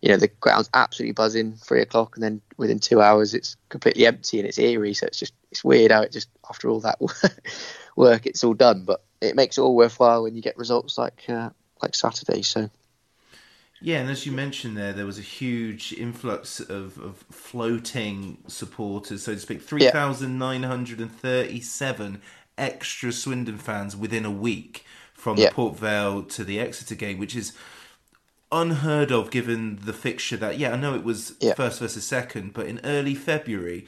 [0.00, 4.06] you know, the ground's absolutely buzzing, three o'clock, and then within two hours it's completely
[4.06, 4.94] empty and it's eerie.
[4.94, 6.98] So it's just it's weird how it just after all that
[7.96, 8.84] work, it's all done.
[8.84, 11.50] But it makes it all worthwhile when you get results like uh,
[11.82, 12.42] like Saturday.
[12.42, 12.70] So
[13.80, 19.24] yeah, and as you mentioned there, there was a huge influx of, of floating supporters,
[19.24, 19.62] so to speak.
[19.62, 22.22] 3,937
[22.56, 25.48] extra Swindon fans within a week from yeah.
[25.48, 27.52] the Port Vale to the Exeter game, which is
[28.50, 31.52] unheard of given the fixture that, yeah, I know it was yeah.
[31.54, 33.86] first versus second, but in early February,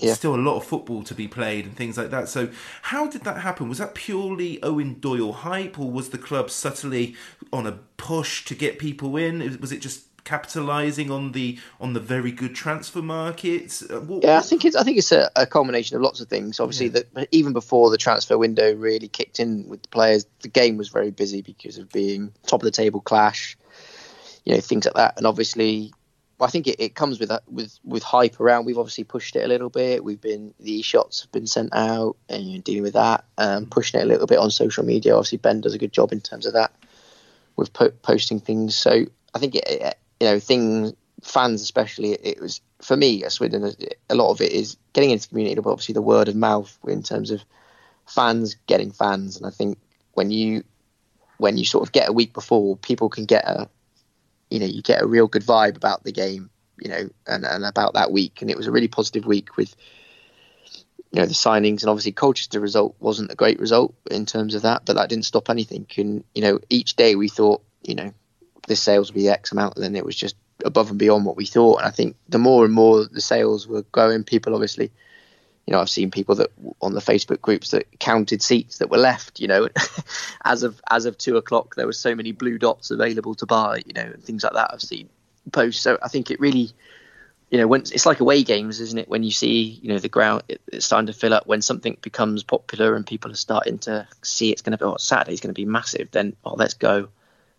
[0.00, 0.14] yeah.
[0.14, 2.28] still a lot of football to be played and things like that.
[2.28, 2.50] So,
[2.82, 3.68] how did that happen?
[3.68, 7.14] Was that purely Eoin Doyle hype, or was the club subtly
[7.52, 9.58] on a push to get people in?
[9.60, 13.82] Was it just capitalizing on the on the very good transfer markets?
[13.82, 16.28] Uh, what, yeah, I think it's I think it's a, a combination of lots of
[16.28, 16.60] things.
[16.60, 17.00] Obviously, yeah.
[17.14, 20.88] that even before the transfer window really kicked in with the players, the game was
[20.88, 23.56] very busy because of being top of the table clash,
[24.44, 25.16] you know, things like that.
[25.16, 25.92] And obviously,
[26.46, 28.64] I think it, it comes with with with hype around.
[28.64, 30.04] We've obviously pushed it a little bit.
[30.04, 34.04] We've been the shots have been sent out and dealing with that, um, pushing it
[34.04, 35.14] a little bit on social media.
[35.14, 36.72] Obviously, Ben does a good job in terms of that
[37.56, 38.74] with po- posting things.
[38.74, 43.32] So I think it, it, you know things fans especially it was for me at
[43.32, 43.74] Swindon
[44.08, 46.78] a lot of it is getting into the community, but obviously the word of mouth
[46.86, 47.42] in terms of
[48.06, 49.36] fans getting fans.
[49.36, 49.78] And I think
[50.14, 50.64] when you
[51.38, 53.68] when you sort of get a week before, people can get a
[54.50, 57.64] you know you get a real good vibe about the game, you know, and, and
[57.64, 58.42] about that week.
[58.42, 59.74] And it was a really positive week with
[61.12, 64.62] you know the signings and obviously Colchester result wasn't a great result in terms of
[64.62, 65.86] that, but that didn't stop anything.
[65.96, 68.12] And you know each day we thought you know
[68.66, 71.36] this sales will be X amount, and then it was just above and beyond what
[71.36, 71.78] we thought.
[71.78, 74.90] And I think the more and more the sales were going, people obviously
[75.70, 76.50] you know, I've seen people that
[76.82, 79.38] on the Facebook groups that counted seats that were left.
[79.38, 79.68] You know,
[80.44, 83.80] as of as of two o'clock, there were so many blue dots available to buy.
[83.86, 84.72] You know, and things like that.
[84.74, 85.08] I've seen
[85.52, 85.80] posts.
[85.80, 86.70] So I think it really,
[87.50, 89.08] you know, when it's like away games, isn't it?
[89.08, 91.46] When you see, you know, the ground it, it's starting to fill up.
[91.46, 94.96] When something becomes popular and people are starting to see it's going to be oh,
[94.96, 97.10] Saturday's going to be massive, then oh, let's go.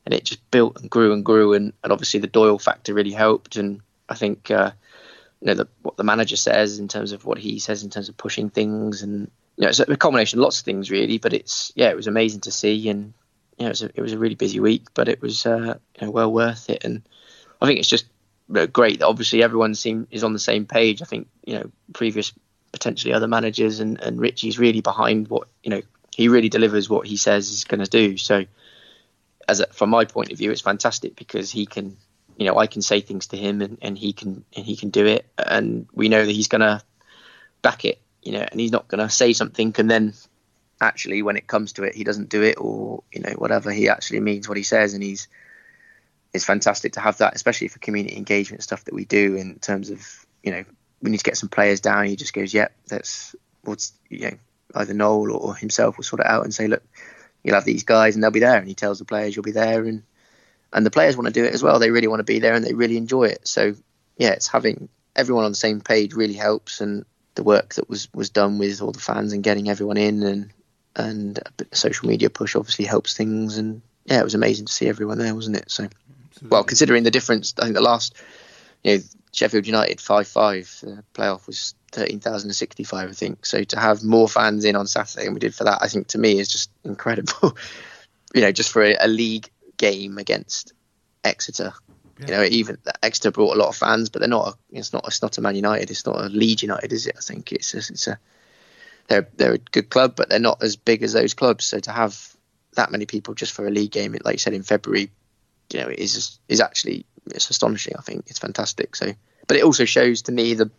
[0.05, 3.11] and it just built and grew and grew, and, and obviously the Doyle factor really
[3.11, 4.71] helped, and I think uh,
[5.41, 8.09] you know the, what the manager says in terms of what he says in terms
[8.09, 11.33] of pushing things, and you know it's a combination of lots of things really, but
[11.33, 13.13] it's yeah it was amazing to see, and
[13.57, 15.75] you know it was a, it was a really busy week, but it was uh,
[15.99, 17.01] you know, well worth it, and
[17.61, 18.05] I think it's just
[18.71, 21.01] great that obviously everyone seem is on the same page.
[21.01, 22.33] I think you know previous
[22.71, 25.81] potentially other managers and and Richie's really behind what you know
[26.15, 28.17] he really delivers what he says he's going to do.
[28.17, 28.45] So
[29.47, 31.97] as a, from my point of view, it's fantastic because he can
[32.41, 34.89] you know I can say things to him and, and he can and he can
[34.89, 36.81] do it, and we know that he's to
[37.61, 38.01] back it.
[38.21, 40.13] You know, and he's not to say something and then
[40.79, 43.89] actually when it comes to it he doesn't do it or you know whatever he
[43.89, 45.27] actually means what he says and he's
[46.33, 49.89] it's fantastic to have that, especially for community engagement stuff that we do in terms
[49.89, 50.63] of you know
[51.01, 52.05] we need to get some players down.
[52.05, 54.37] He just goes, "Yep, yeah, that's what's you know
[54.75, 56.83] either Noel or himself will sort it out and say, look,
[57.43, 59.51] you'll have these guys and they'll be there." And he tells the players, "You'll be
[59.51, 60.03] there," and
[60.73, 61.79] and the players want to do it as well.
[61.79, 63.47] They really want to be there and they really enjoy it.
[63.47, 63.75] So
[64.17, 67.05] yeah, it's having everyone on the same page really helps, and
[67.35, 70.53] the work that was was done with all the fans and getting everyone in and
[70.95, 74.73] and a bit social media push obviously helps things and yeah, it was amazing to
[74.73, 75.69] see everyone there, wasn't it?
[75.71, 75.87] So
[76.49, 78.15] well, considering the difference, I think the last,
[78.83, 83.13] you know, Sheffield United five five the playoff was thirteen thousand and sixty five, I
[83.13, 83.45] think.
[83.45, 86.07] So to have more fans in on Saturday than we did for that, I think
[86.07, 87.55] to me is just incredible.
[88.33, 89.49] you know, just for a, a, league
[89.81, 90.73] game against
[91.23, 91.73] Exeter.
[92.19, 92.25] Yeah.
[92.25, 94.49] You know, even Exeter brought a lot of fans, but they're not.
[94.49, 95.05] A, it's not.
[95.07, 95.89] It's not a Man United.
[95.89, 97.15] It's not a Leeds United, is it?
[97.17, 97.73] I think it's.
[97.73, 98.19] A, it's a.
[99.07, 101.65] They're they're a good club, but they're not as big as those clubs.
[101.65, 102.35] So to have
[102.75, 105.09] that many people just for a league game, like you said in February,
[105.73, 107.95] you know is is actually it's astonishing.
[107.97, 108.95] I think it's fantastic.
[108.95, 109.13] So,
[109.47, 110.69] but it also shows to me the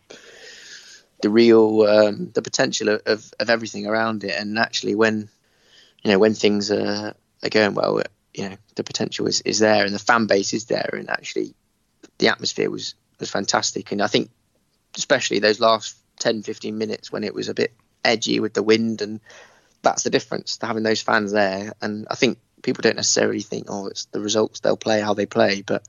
[1.22, 4.38] the real um, the potential of, of, of everything around it.
[4.38, 5.28] And actually, when
[6.03, 8.03] you know when things are, are going well,
[8.34, 11.54] you know the potential is, is there, and the fan base is there, and actually
[12.18, 13.92] the atmosphere was was fantastic.
[13.92, 14.30] And I think
[14.96, 17.72] especially those last 10, 15 minutes when it was a bit
[18.04, 19.20] edgy with the wind and
[19.80, 21.72] that's the difference to having those fans there.
[21.80, 25.26] And I think people don't necessarily think, oh, it's the results they'll play how they
[25.26, 25.86] play, but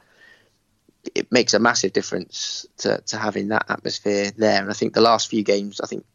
[1.13, 4.61] it makes a massive difference to, to having that atmosphere there.
[4.61, 6.05] And I think the last few games, I think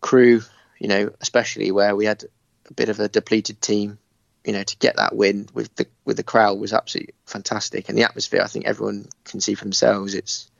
[0.00, 0.42] Crewe
[0.78, 2.24] you know, especially where we had
[2.68, 3.98] a bit of a depleted team,
[4.44, 7.88] you know, to get that win with the with the crowd was absolutely fantastic.
[7.88, 10.14] And the atmosphere, I think everyone can see for themselves.
[10.14, 10.50] It's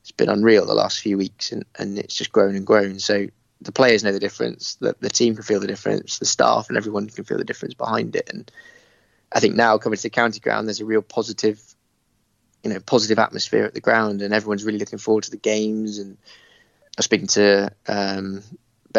[0.00, 2.98] it's been unreal the last few weeks, and, and it's just grown and grown.
[2.98, 3.26] So
[3.60, 6.76] the players know the difference, the, the team can feel the difference, the staff and
[6.76, 8.28] everyone can feel the difference behind it.
[8.32, 8.50] And
[9.32, 11.60] I think now coming to the county ground, there's a real positive,
[12.62, 15.98] you know, positive atmosphere at the ground, and everyone's really looking forward to the games.
[15.98, 18.42] And I was speaking to um,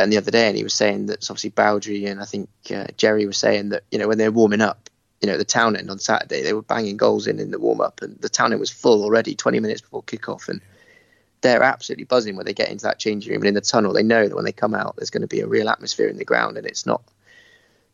[0.06, 3.26] The other day, and he was saying that obviously Baudry and I think uh, Jerry
[3.26, 4.90] was saying that you know when they're warming up,
[5.22, 7.82] you know, the town end on Saturday, they were banging goals in in the warm
[7.82, 10.62] up, and the town end was full already, 20 minutes before kickoff, and
[11.42, 13.94] they're absolutely buzzing when they get into that changing room and in the tunnel.
[13.94, 16.18] They know that when they come out, there's going to be a real atmosphere in
[16.18, 17.02] the ground, and it's not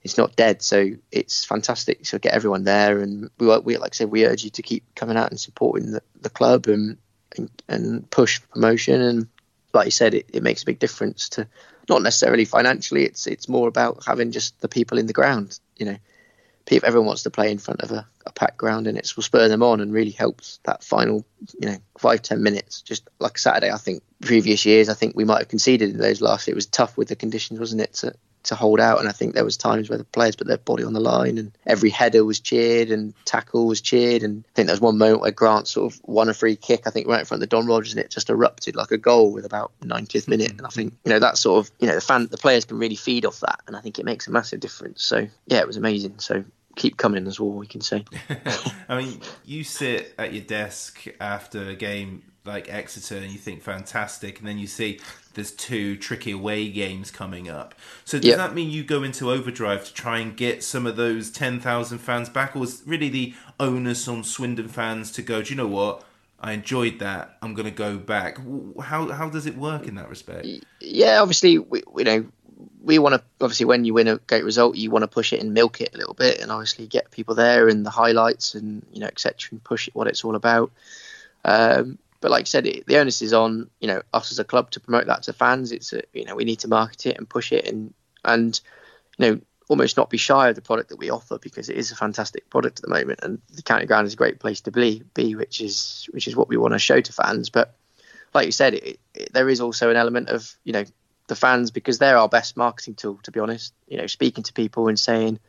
[0.03, 0.61] it's not dead.
[0.61, 2.05] So it's fantastic.
[2.05, 4.83] So get everyone there, and we, we like I said, we urge you to keep
[4.95, 6.97] coming out and supporting the, the club and,
[7.37, 9.01] and, and push promotion.
[9.01, 9.27] And
[9.73, 11.47] like you said, it, it makes a big difference to
[11.89, 13.03] not necessarily financially.
[13.03, 15.59] It's it's more about having just the people in the ground.
[15.77, 15.97] You know,
[16.65, 19.23] people, everyone wants to play in front of a, a packed ground, and it will
[19.23, 21.25] spur them on and really helps that final,
[21.59, 22.81] you know, five ten minutes.
[22.81, 26.21] Just like Saturday, I think previous years, I think we might have conceded in those
[26.21, 26.47] last.
[26.47, 28.13] It was tough with the conditions, wasn't it, to
[28.43, 28.99] to hold out.
[28.99, 31.37] And I think there was times where the players put their body on the line,
[31.37, 34.23] and every header was cheered and tackle was cheered.
[34.23, 36.85] And I think there was one moment where Grant sort of won a free kick,
[36.85, 38.97] I think right in front of the Don Rogers, and it just erupted like a
[38.97, 40.49] goal with about 90th minute.
[40.49, 40.57] Mm-hmm.
[40.59, 42.77] And I think you know that sort of you know the fan, the players can
[42.77, 45.03] really feed off that, and I think it makes a massive difference.
[45.03, 46.19] So yeah, it was amazing.
[46.19, 46.43] So
[46.75, 47.51] keep coming as well.
[47.51, 48.05] We can say.
[48.89, 53.61] I mean, you sit at your desk after a game like Exeter and you think
[53.61, 54.99] fantastic, and then you see
[55.33, 57.75] there's two tricky away games coming up.
[58.05, 58.37] So does yep.
[58.37, 61.99] that mean you go into overdrive to try and get some of those ten thousand
[61.99, 65.41] fans back, or is really the onus on Swindon fans to go?
[65.41, 66.03] Do you know what?
[66.39, 67.37] I enjoyed that.
[67.41, 68.37] I'm going to go back.
[68.81, 70.45] How how does it work in that respect?
[70.81, 72.25] Yeah, obviously, we, you know,
[72.83, 75.39] we want to obviously when you win a great result, you want to push it
[75.39, 78.85] and milk it a little bit, and obviously get people there and the highlights and
[78.91, 79.49] you know etc.
[79.51, 80.71] and push it what it's all about.
[81.45, 84.45] Um, but like I said, it, the onus is on you know us as a
[84.45, 85.73] club to promote that to fans.
[85.73, 87.93] It's a, you know we need to market it and push it and
[88.23, 88.59] and
[89.17, 91.91] you know almost not be shy of the product that we offer because it is
[91.91, 94.71] a fantastic product at the moment and the county ground is a great place to
[94.71, 97.49] be, be which is which is what we want to show to fans.
[97.49, 97.75] But
[98.33, 100.85] like you said, it, it, there is also an element of you know
[101.27, 103.19] the fans because they're our best marketing tool.
[103.23, 105.39] To be honest, you know, speaking to people and saying,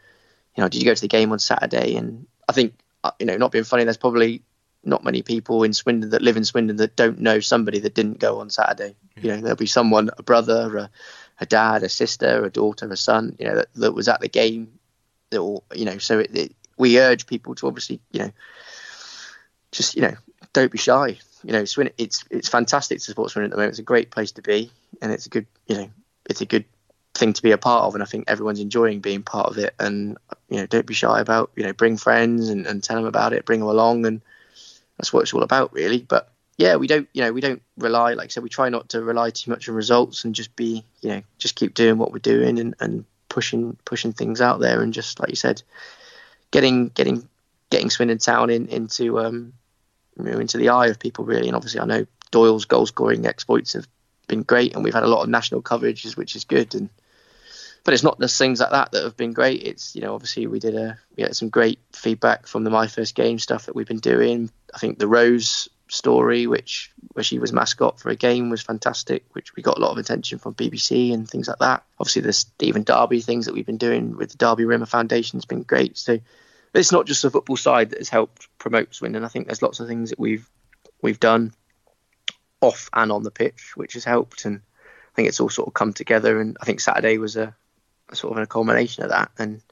[0.56, 1.94] you know, did you go to the game on Saturday?
[1.94, 4.42] And I think uh, you know, not being funny, there's probably
[4.86, 8.18] not many people in Swindon that live in Swindon that don't know somebody that didn't
[8.18, 8.94] go on Saturday.
[9.20, 10.90] You know, there'll be someone, a brother, a,
[11.40, 14.28] a dad, a sister, a daughter, a son, you know, that, that was at the
[14.28, 14.78] game.
[15.30, 18.30] That all, you know, so it, it, we urge people to obviously, you know,
[19.72, 20.14] just you know,
[20.52, 21.18] don't be shy.
[21.42, 23.72] You know, Swindon, it's it's fantastic to support Swindon at the moment.
[23.72, 24.70] It's a great place to be,
[25.00, 25.90] and it's a good, you know,
[26.28, 26.64] it's a good
[27.14, 29.72] thing to be a part of and I think everyone's enjoying being part of it
[29.78, 30.18] and
[30.48, 33.32] you know don't be shy about you know bring friends and, and tell them about
[33.32, 34.20] it bring them along and
[34.96, 36.00] that's what it's all about really.
[36.00, 38.90] But yeah we don't you know we don't rely like I said we try not
[38.90, 42.12] to rely too much on results and just be you know just keep doing what
[42.12, 45.62] we're doing and, and pushing pushing things out there and just like you said
[46.52, 47.28] getting getting
[47.70, 49.52] getting Swindon Town in into um
[50.16, 51.48] you know, into the eye of people really.
[51.48, 53.88] And obviously I know Doyle's goal scoring exploits have
[54.28, 56.74] been great and we've had a lot of national coverages, which is good.
[56.74, 56.88] And
[57.84, 59.62] but it's not just things like that that have been great.
[59.62, 62.86] It's you know obviously we did a we had some great feedback from the my
[62.86, 64.50] first game stuff that we've been doing.
[64.74, 69.26] I think the Rose story, which where she was mascot for a game, was fantastic.
[69.32, 71.84] Which we got a lot of attention from BBC and things like that.
[72.00, 75.44] Obviously the Stephen Darby things that we've been doing with the Darby Rimmer Foundation has
[75.44, 75.98] been great.
[75.98, 76.18] So
[76.72, 79.24] it's not just the football side that has helped promote Swindon.
[79.24, 80.48] I think there's lots of things that we've
[81.02, 81.52] we've done
[82.62, 84.62] off and on the pitch, which has helped and.
[85.06, 87.54] I think it's all sort of come together, and I think Saturday was a,
[88.12, 89.30] sort of a culmination of that.
[89.38, 89.62] And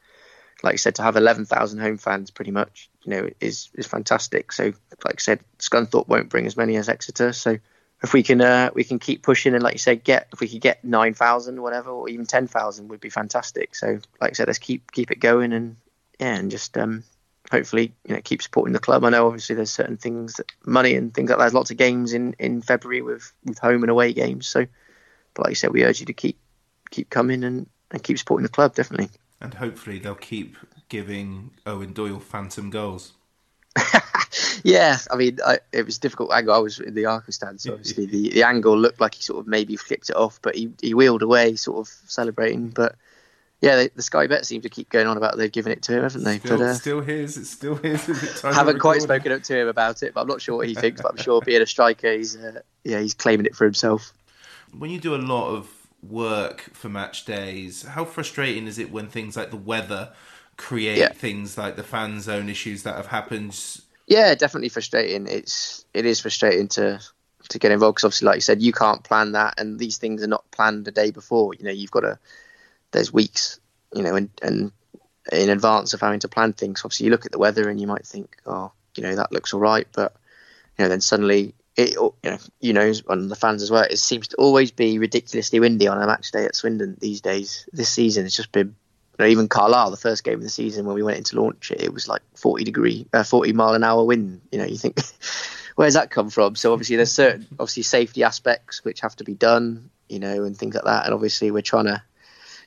[0.62, 4.52] like I said, to have 11,000 home fans pretty much, you know, is is fantastic.
[4.52, 4.72] So,
[5.04, 7.32] like I said, Scunthorpe won't bring as many as Exeter.
[7.32, 7.58] So,
[8.02, 10.48] if we can uh, we can keep pushing and like you said, get if we
[10.48, 13.74] could get 9,000 or whatever, or even 10,000 would be fantastic.
[13.74, 15.76] So, like I said, let's keep keep it going and
[16.20, 17.04] yeah, and just um,
[17.50, 19.04] hopefully you know keep supporting the club.
[19.04, 21.44] I know obviously there's certain things, that, money and things like that.
[21.44, 24.46] There's lots of games in in February with with home and away games.
[24.46, 24.66] So,
[25.34, 26.38] but like you said, we urge you to keep
[26.90, 29.10] keep coming and and keep supporting the club, definitely.
[29.40, 30.56] And hopefully they'll keep
[30.88, 33.12] giving Eoin Doyle phantom goals.
[34.62, 36.54] yeah, I mean, I, it was difficult angle.
[36.54, 39.40] I was in the Arco stand, so obviously the, the angle looked like he sort
[39.40, 42.68] of maybe flicked it off, but he, he wheeled away, sort of celebrating.
[42.68, 42.96] But
[43.62, 45.96] yeah, they, the Sky Bet seem to keep going on about they've given it to
[45.96, 46.38] him, haven't they?
[46.38, 47.38] Still, but, uh, still his.
[47.38, 48.42] It's still his.
[48.42, 51.00] Haven't quite spoken up to him about it, but I'm not sure what he thinks.
[51.00, 54.12] But I'm sure being a striker, he's uh, yeah, he's claiming it for himself.
[54.76, 55.68] When you do a lot of
[56.02, 60.12] work for match days, how frustrating is it when things like the weather
[60.56, 61.12] create yeah.
[61.12, 63.80] things like the fan zone issues that have happened?
[64.06, 65.26] Yeah, definitely frustrating.
[65.26, 67.00] It's it is frustrating to
[67.48, 70.22] to get involved because obviously, like you said, you can't plan that, and these things
[70.22, 71.54] are not planned the day before.
[71.54, 72.18] You know, you've got to.
[72.90, 73.58] There's weeks,
[73.94, 74.72] you know, and and
[75.30, 76.82] in advance of having to plan things.
[76.84, 79.54] Obviously, you look at the weather and you might think, oh, you know, that looks
[79.54, 80.14] all right, but
[80.78, 83.82] you know, then suddenly it, you know, you know, on the fans as well.
[83.82, 87.68] It seems to always be ridiculously windy on a match day at Swindon these days.
[87.72, 88.74] This season, it's just been.
[89.18, 91.70] You know, even Carlisle, the first game of the season when we went into launch
[91.70, 94.40] it, it was like 40 degree, uh, 40 mile an hour wind.
[94.50, 95.02] You know, you think,
[95.76, 96.56] where's that come from?
[96.56, 100.56] So obviously there's certain, obviously safety aspects which have to be done, you know, and
[100.56, 101.04] things like that.
[101.04, 102.02] And obviously we're trying to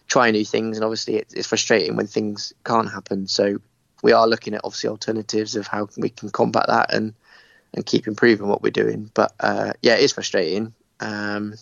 [0.08, 3.28] try new things, and obviously it's, it's frustrating when things can't happen.
[3.28, 3.58] So
[4.03, 7.16] we are looking at obviously alternatives of how we can combat that and
[7.76, 9.11] and keep improving what we're doing.
[9.13, 10.73] But uh, yeah, it is frustrating.
[10.99, 11.55] Um,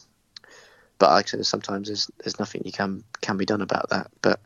[0.99, 4.09] but like I said, sometimes there's there's nothing you can can be done about that.
[4.21, 4.39] But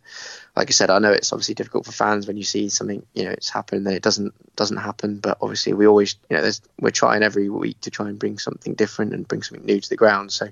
[0.55, 3.25] like I said, I know it's obviously difficult for fans when you see something you
[3.25, 5.19] know it's happened then it doesn't doesn't happen.
[5.19, 6.49] But obviously we always you know
[6.79, 9.89] we're trying every week to try and bring something different and bring something new to
[9.89, 10.31] the ground.
[10.31, 10.51] So I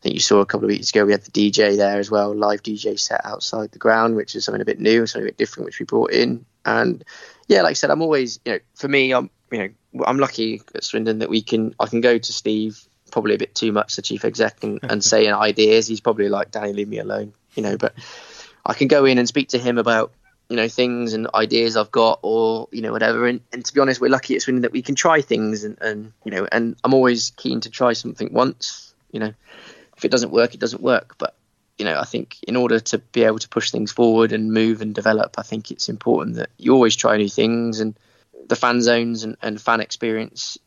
[0.00, 2.34] think you saw a couple of weeks ago we had the DJ there as well,
[2.34, 5.36] live DJ set outside the ground, which is something a bit new, something a bit
[5.36, 6.46] different, which we brought in.
[6.64, 7.04] And
[7.48, 9.68] yeah, like I said, I'm always you know for me I'm you know
[10.06, 12.80] I'm lucky at Swindon that we can I can go to Steve
[13.10, 15.86] probably a bit too much the chief exec and, and saying ideas.
[15.86, 17.76] He's probably like, Danny, leave me alone, you know.
[17.76, 17.94] But
[18.64, 20.12] I can go in and speak to him about
[20.48, 23.26] you know things and ideas I've got or you know whatever.
[23.26, 25.78] And, and to be honest, we're lucky at Swindon that we can try things and,
[25.80, 28.94] and you know and I'm always keen to try something once.
[29.12, 29.34] You know,
[29.96, 31.16] if it doesn't work, it doesn't work.
[31.18, 31.34] But
[31.78, 34.82] you know, I think in order to be able to push things forward and move
[34.82, 37.96] and develop, I think it's important that you always try new things and
[38.46, 40.58] the fan zones and, and fan experience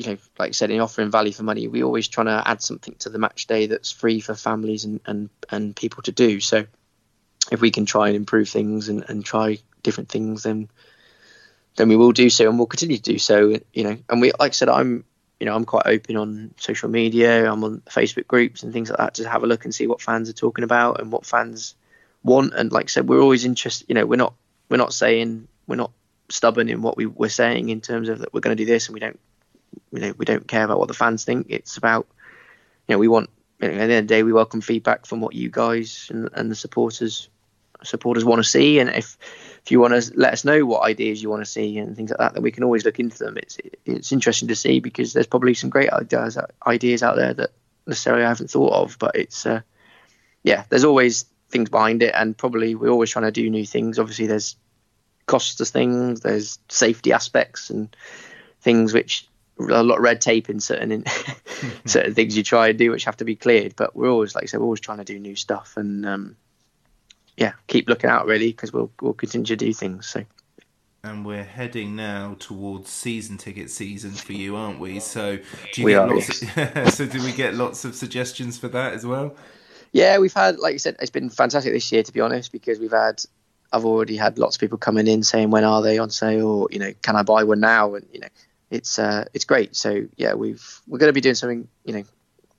[0.00, 2.62] you know, like I said, in offering value for money, we always trying to add
[2.62, 6.40] something to the match day that's free for families and, and, and people to do.
[6.40, 6.64] So
[7.52, 10.70] if we can try and improve things and, and try different things, then
[11.76, 13.58] then we will do so and we'll continue to do so.
[13.74, 15.04] You know, and we like I said, I'm
[15.38, 18.98] you know, I'm quite open on social media, I'm on Facebook groups and things like
[18.98, 21.74] that to have a look and see what fans are talking about and what fans
[22.22, 22.54] want.
[22.54, 24.32] And like I said, we're always interested you know, we're not
[24.70, 25.92] we're not saying we're not
[26.30, 28.88] stubborn in what we were saying in terms of that we're going to do this
[28.88, 29.18] and we don't
[29.92, 31.46] you know we don't care about what the fans think.
[31.50, 32.06] It's about
[32.88, 35.06] you know we want you know, at the end of the day we welcome feedback
[35.06, 37.28] from what you guys and, and the supporters
[37.82, 38.78] supporters want to see.
[38.78, 39.16] And if
[39.64, 42.10] if you want to let us know what ideas you want to see and things
[42.10, 43.36] like that, then we can always look into them.
[43.36, 47.50] It's it's interesting to see because there's probably some great ideas ideas out there that
[47.86, 49.60] necessarily I haven't thought of, but it's uh,
[50.42, 53.98] yeah, there's always things behind it, and probably we're always trying to do new things.
[53.98, 54.56] Obviously, there's
[55.26, 57.94] costs of things, there's safety aspects, and
[58.60, 59.26] things which
[59.58, 61.04] a lot of red tape in certain in,
[61.84, 63.76] certain things you try and do which have to be cleared.
[63.76, 66.36] But we're always, like I said, we're always trying to do new stuff, and um,
[67.36, 70.06] yeah, keep looking out really because we'll we'll continue to do things.
[70.06, 70.24] So.
[71.02, 75.00] And we're heading now towards season ticket season for you, aren't we?
[75.00, 75.38] So
[75.72, 76.42] do you we get are, lots?
[76.42, 76.76] yes.
[76.76, 79.34] Of, so do we get lots of suggestions for that as well?
[79.92, 82.78] Yeah, we've had, like you said, it's been fantastic this year to be honest because
[82.78, 83.24] we've had,
[83.72, 86.68] I've already had lots of people coming in saying when are they on sale or
[86.70, 88.28] you know can I buy one now and you know
[88.70, 89.76] it's uh it's great.
[89.76, 92.04] So yeah, we've we're going to be doing something you know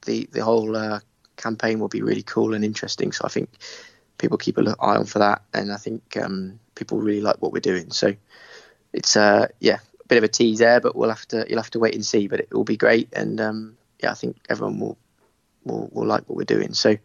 [0.05, 0.99] the the whole uh,
[1.37, 3.11] campaign will be really cool and interesting.
[3.11, 3.49] So I think
[4.17, 7.51] people keep an eye on for that, and I think um, people really like what
[7.53, 7.91] we're doing.
[7.91, 8.13] So
[8.93, 11.71] it's uh yeah a bit of a tease there, but we'll have to you'll have
[11.71, 12.27] to wait and see.
[12.27, 14.97] But it will be great, and um, yeah, I think everyone will
[15.63, 16.73] will will like what we're doing.
[16.73, 16.97] So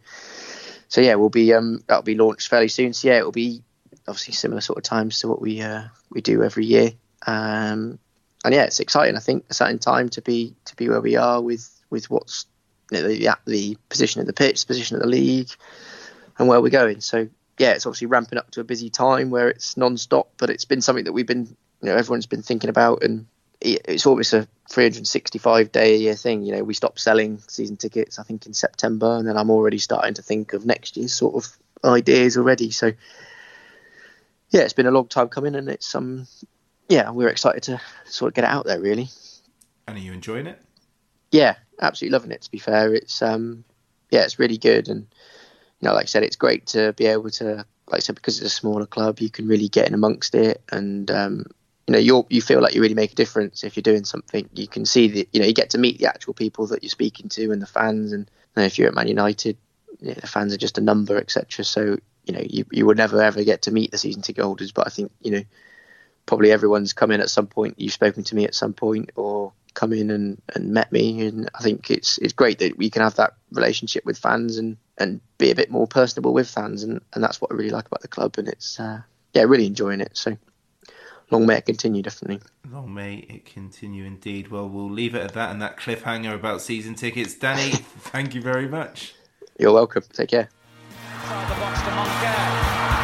[0.89, 2.93] so yeah, we'll be um that'll be launched fairly soon.
[2.93, 3.63] So yeah, it'll be
[4.07, 6.91] obviously similar sort of times to what we uh we do every year.
[7.25, 7.99] Um
[8.45, 9.15] and yeah, it's exciting.
[9.15, 12.45] I think exciting time to be to be where we are with with what's
[12.91, 15.49] you know, the the position of the pitch, position of the league,
[16.37, 17.01] and where we're going.
[17.01, 17.27] So
[17.57, 20.81] yeah, it's obviously ramping up to a busy time where it's non-stop, but it's been
[20.81, 21.45] something that we've been
[21.81, 23.25] you know everyone's been thinking about, and
[23.59, 26.43] it's almost a 365 day a year thing.
[26.43, 29.79] You know, we stopped selling season tickets I think in September, and then I'm already
[29.79, 32.71] starting to think of next year's sort of ideas already.
[32.71, 32.91] So
[34.49, 36.27] yeah, it's been a long time coming, and it's um
[36.89, 39.09] yeah, we're excited to sort of get it out there really.
[39.87, 40.61] And are you enjoying it?
[41.31, 42.41] Yeah, absolutely loving it.
[42.41, 43.63] To be fair, it's um,
[44.11, 45.01] yeah, it's really good, and
[45.79, 48.41] you know, like I said, it's great to be able to, like I said, because
[48.41, 51.45] it's a smaller club, you can really get in amongst it, and um,
[51.87, 54.49] you know, you you feel like you really make a difference if you're doing something.
[54.53, 56.89] You can see the, you know, you get to meet the actual people that you're
[56.89, 59.57] speaking to and the fans, and you know, if you're at Man United,
[59.99, 61.65] you know, the fans are just a number, etc.
[61.65, 64.71] So you know, you you would never ever get to meet the season ticket holders,
[64.71, 65.43] but I think you know
[66.25, 67.75] probably everyone's come in at some point.
[67.79, 71.49] You've spoken to me at some point, or come in and, and met me, and
[71.55, 75.21] I think it's it's great that we can have that relationship with fans and, and
[75.37, 78.01] be a bit more personable with fans, and, and that's what I really like about
[78.01, 79.01] the club, and it's uh,
[79.33, 80.17] yeah, really enjoying it.
[80.17, 80.37] So
[81.31, 82.41] long may it continue, definitely.
[82.69, 84.49] Long may it continue indeed.
[84.49, 87.35] Well, we'll leave it at that and that cliffhanger about season tickets.
[87.35, 89.13] Danny, thank you very much.
[89.59, 90.03] You're welcome.
[90.13, 90.49] Take care.
[91.27, 92.39] Inside the box to Moncur.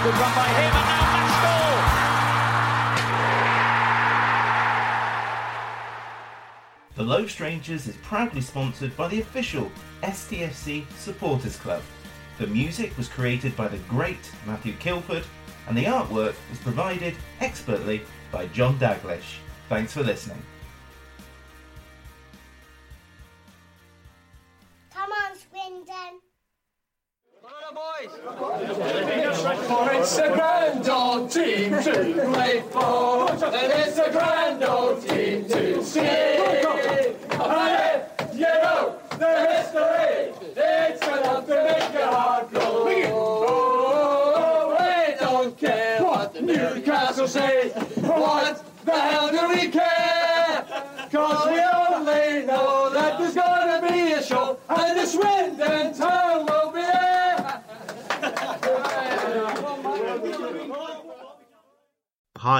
[0.01, 1.75] Good run by him, and now Maxwell.
[6.95, 9.69] The Low Strangers is proudly sponsored by the official
[10.03, 11.81] STFC Supporters Club.
[12.37, 15.25] The music was created by the great Matthew Kilford,
[15.67, 19.39] and the artwork was provided expertly by John Daglish.
[19.67, 20.41] Thanks for listening.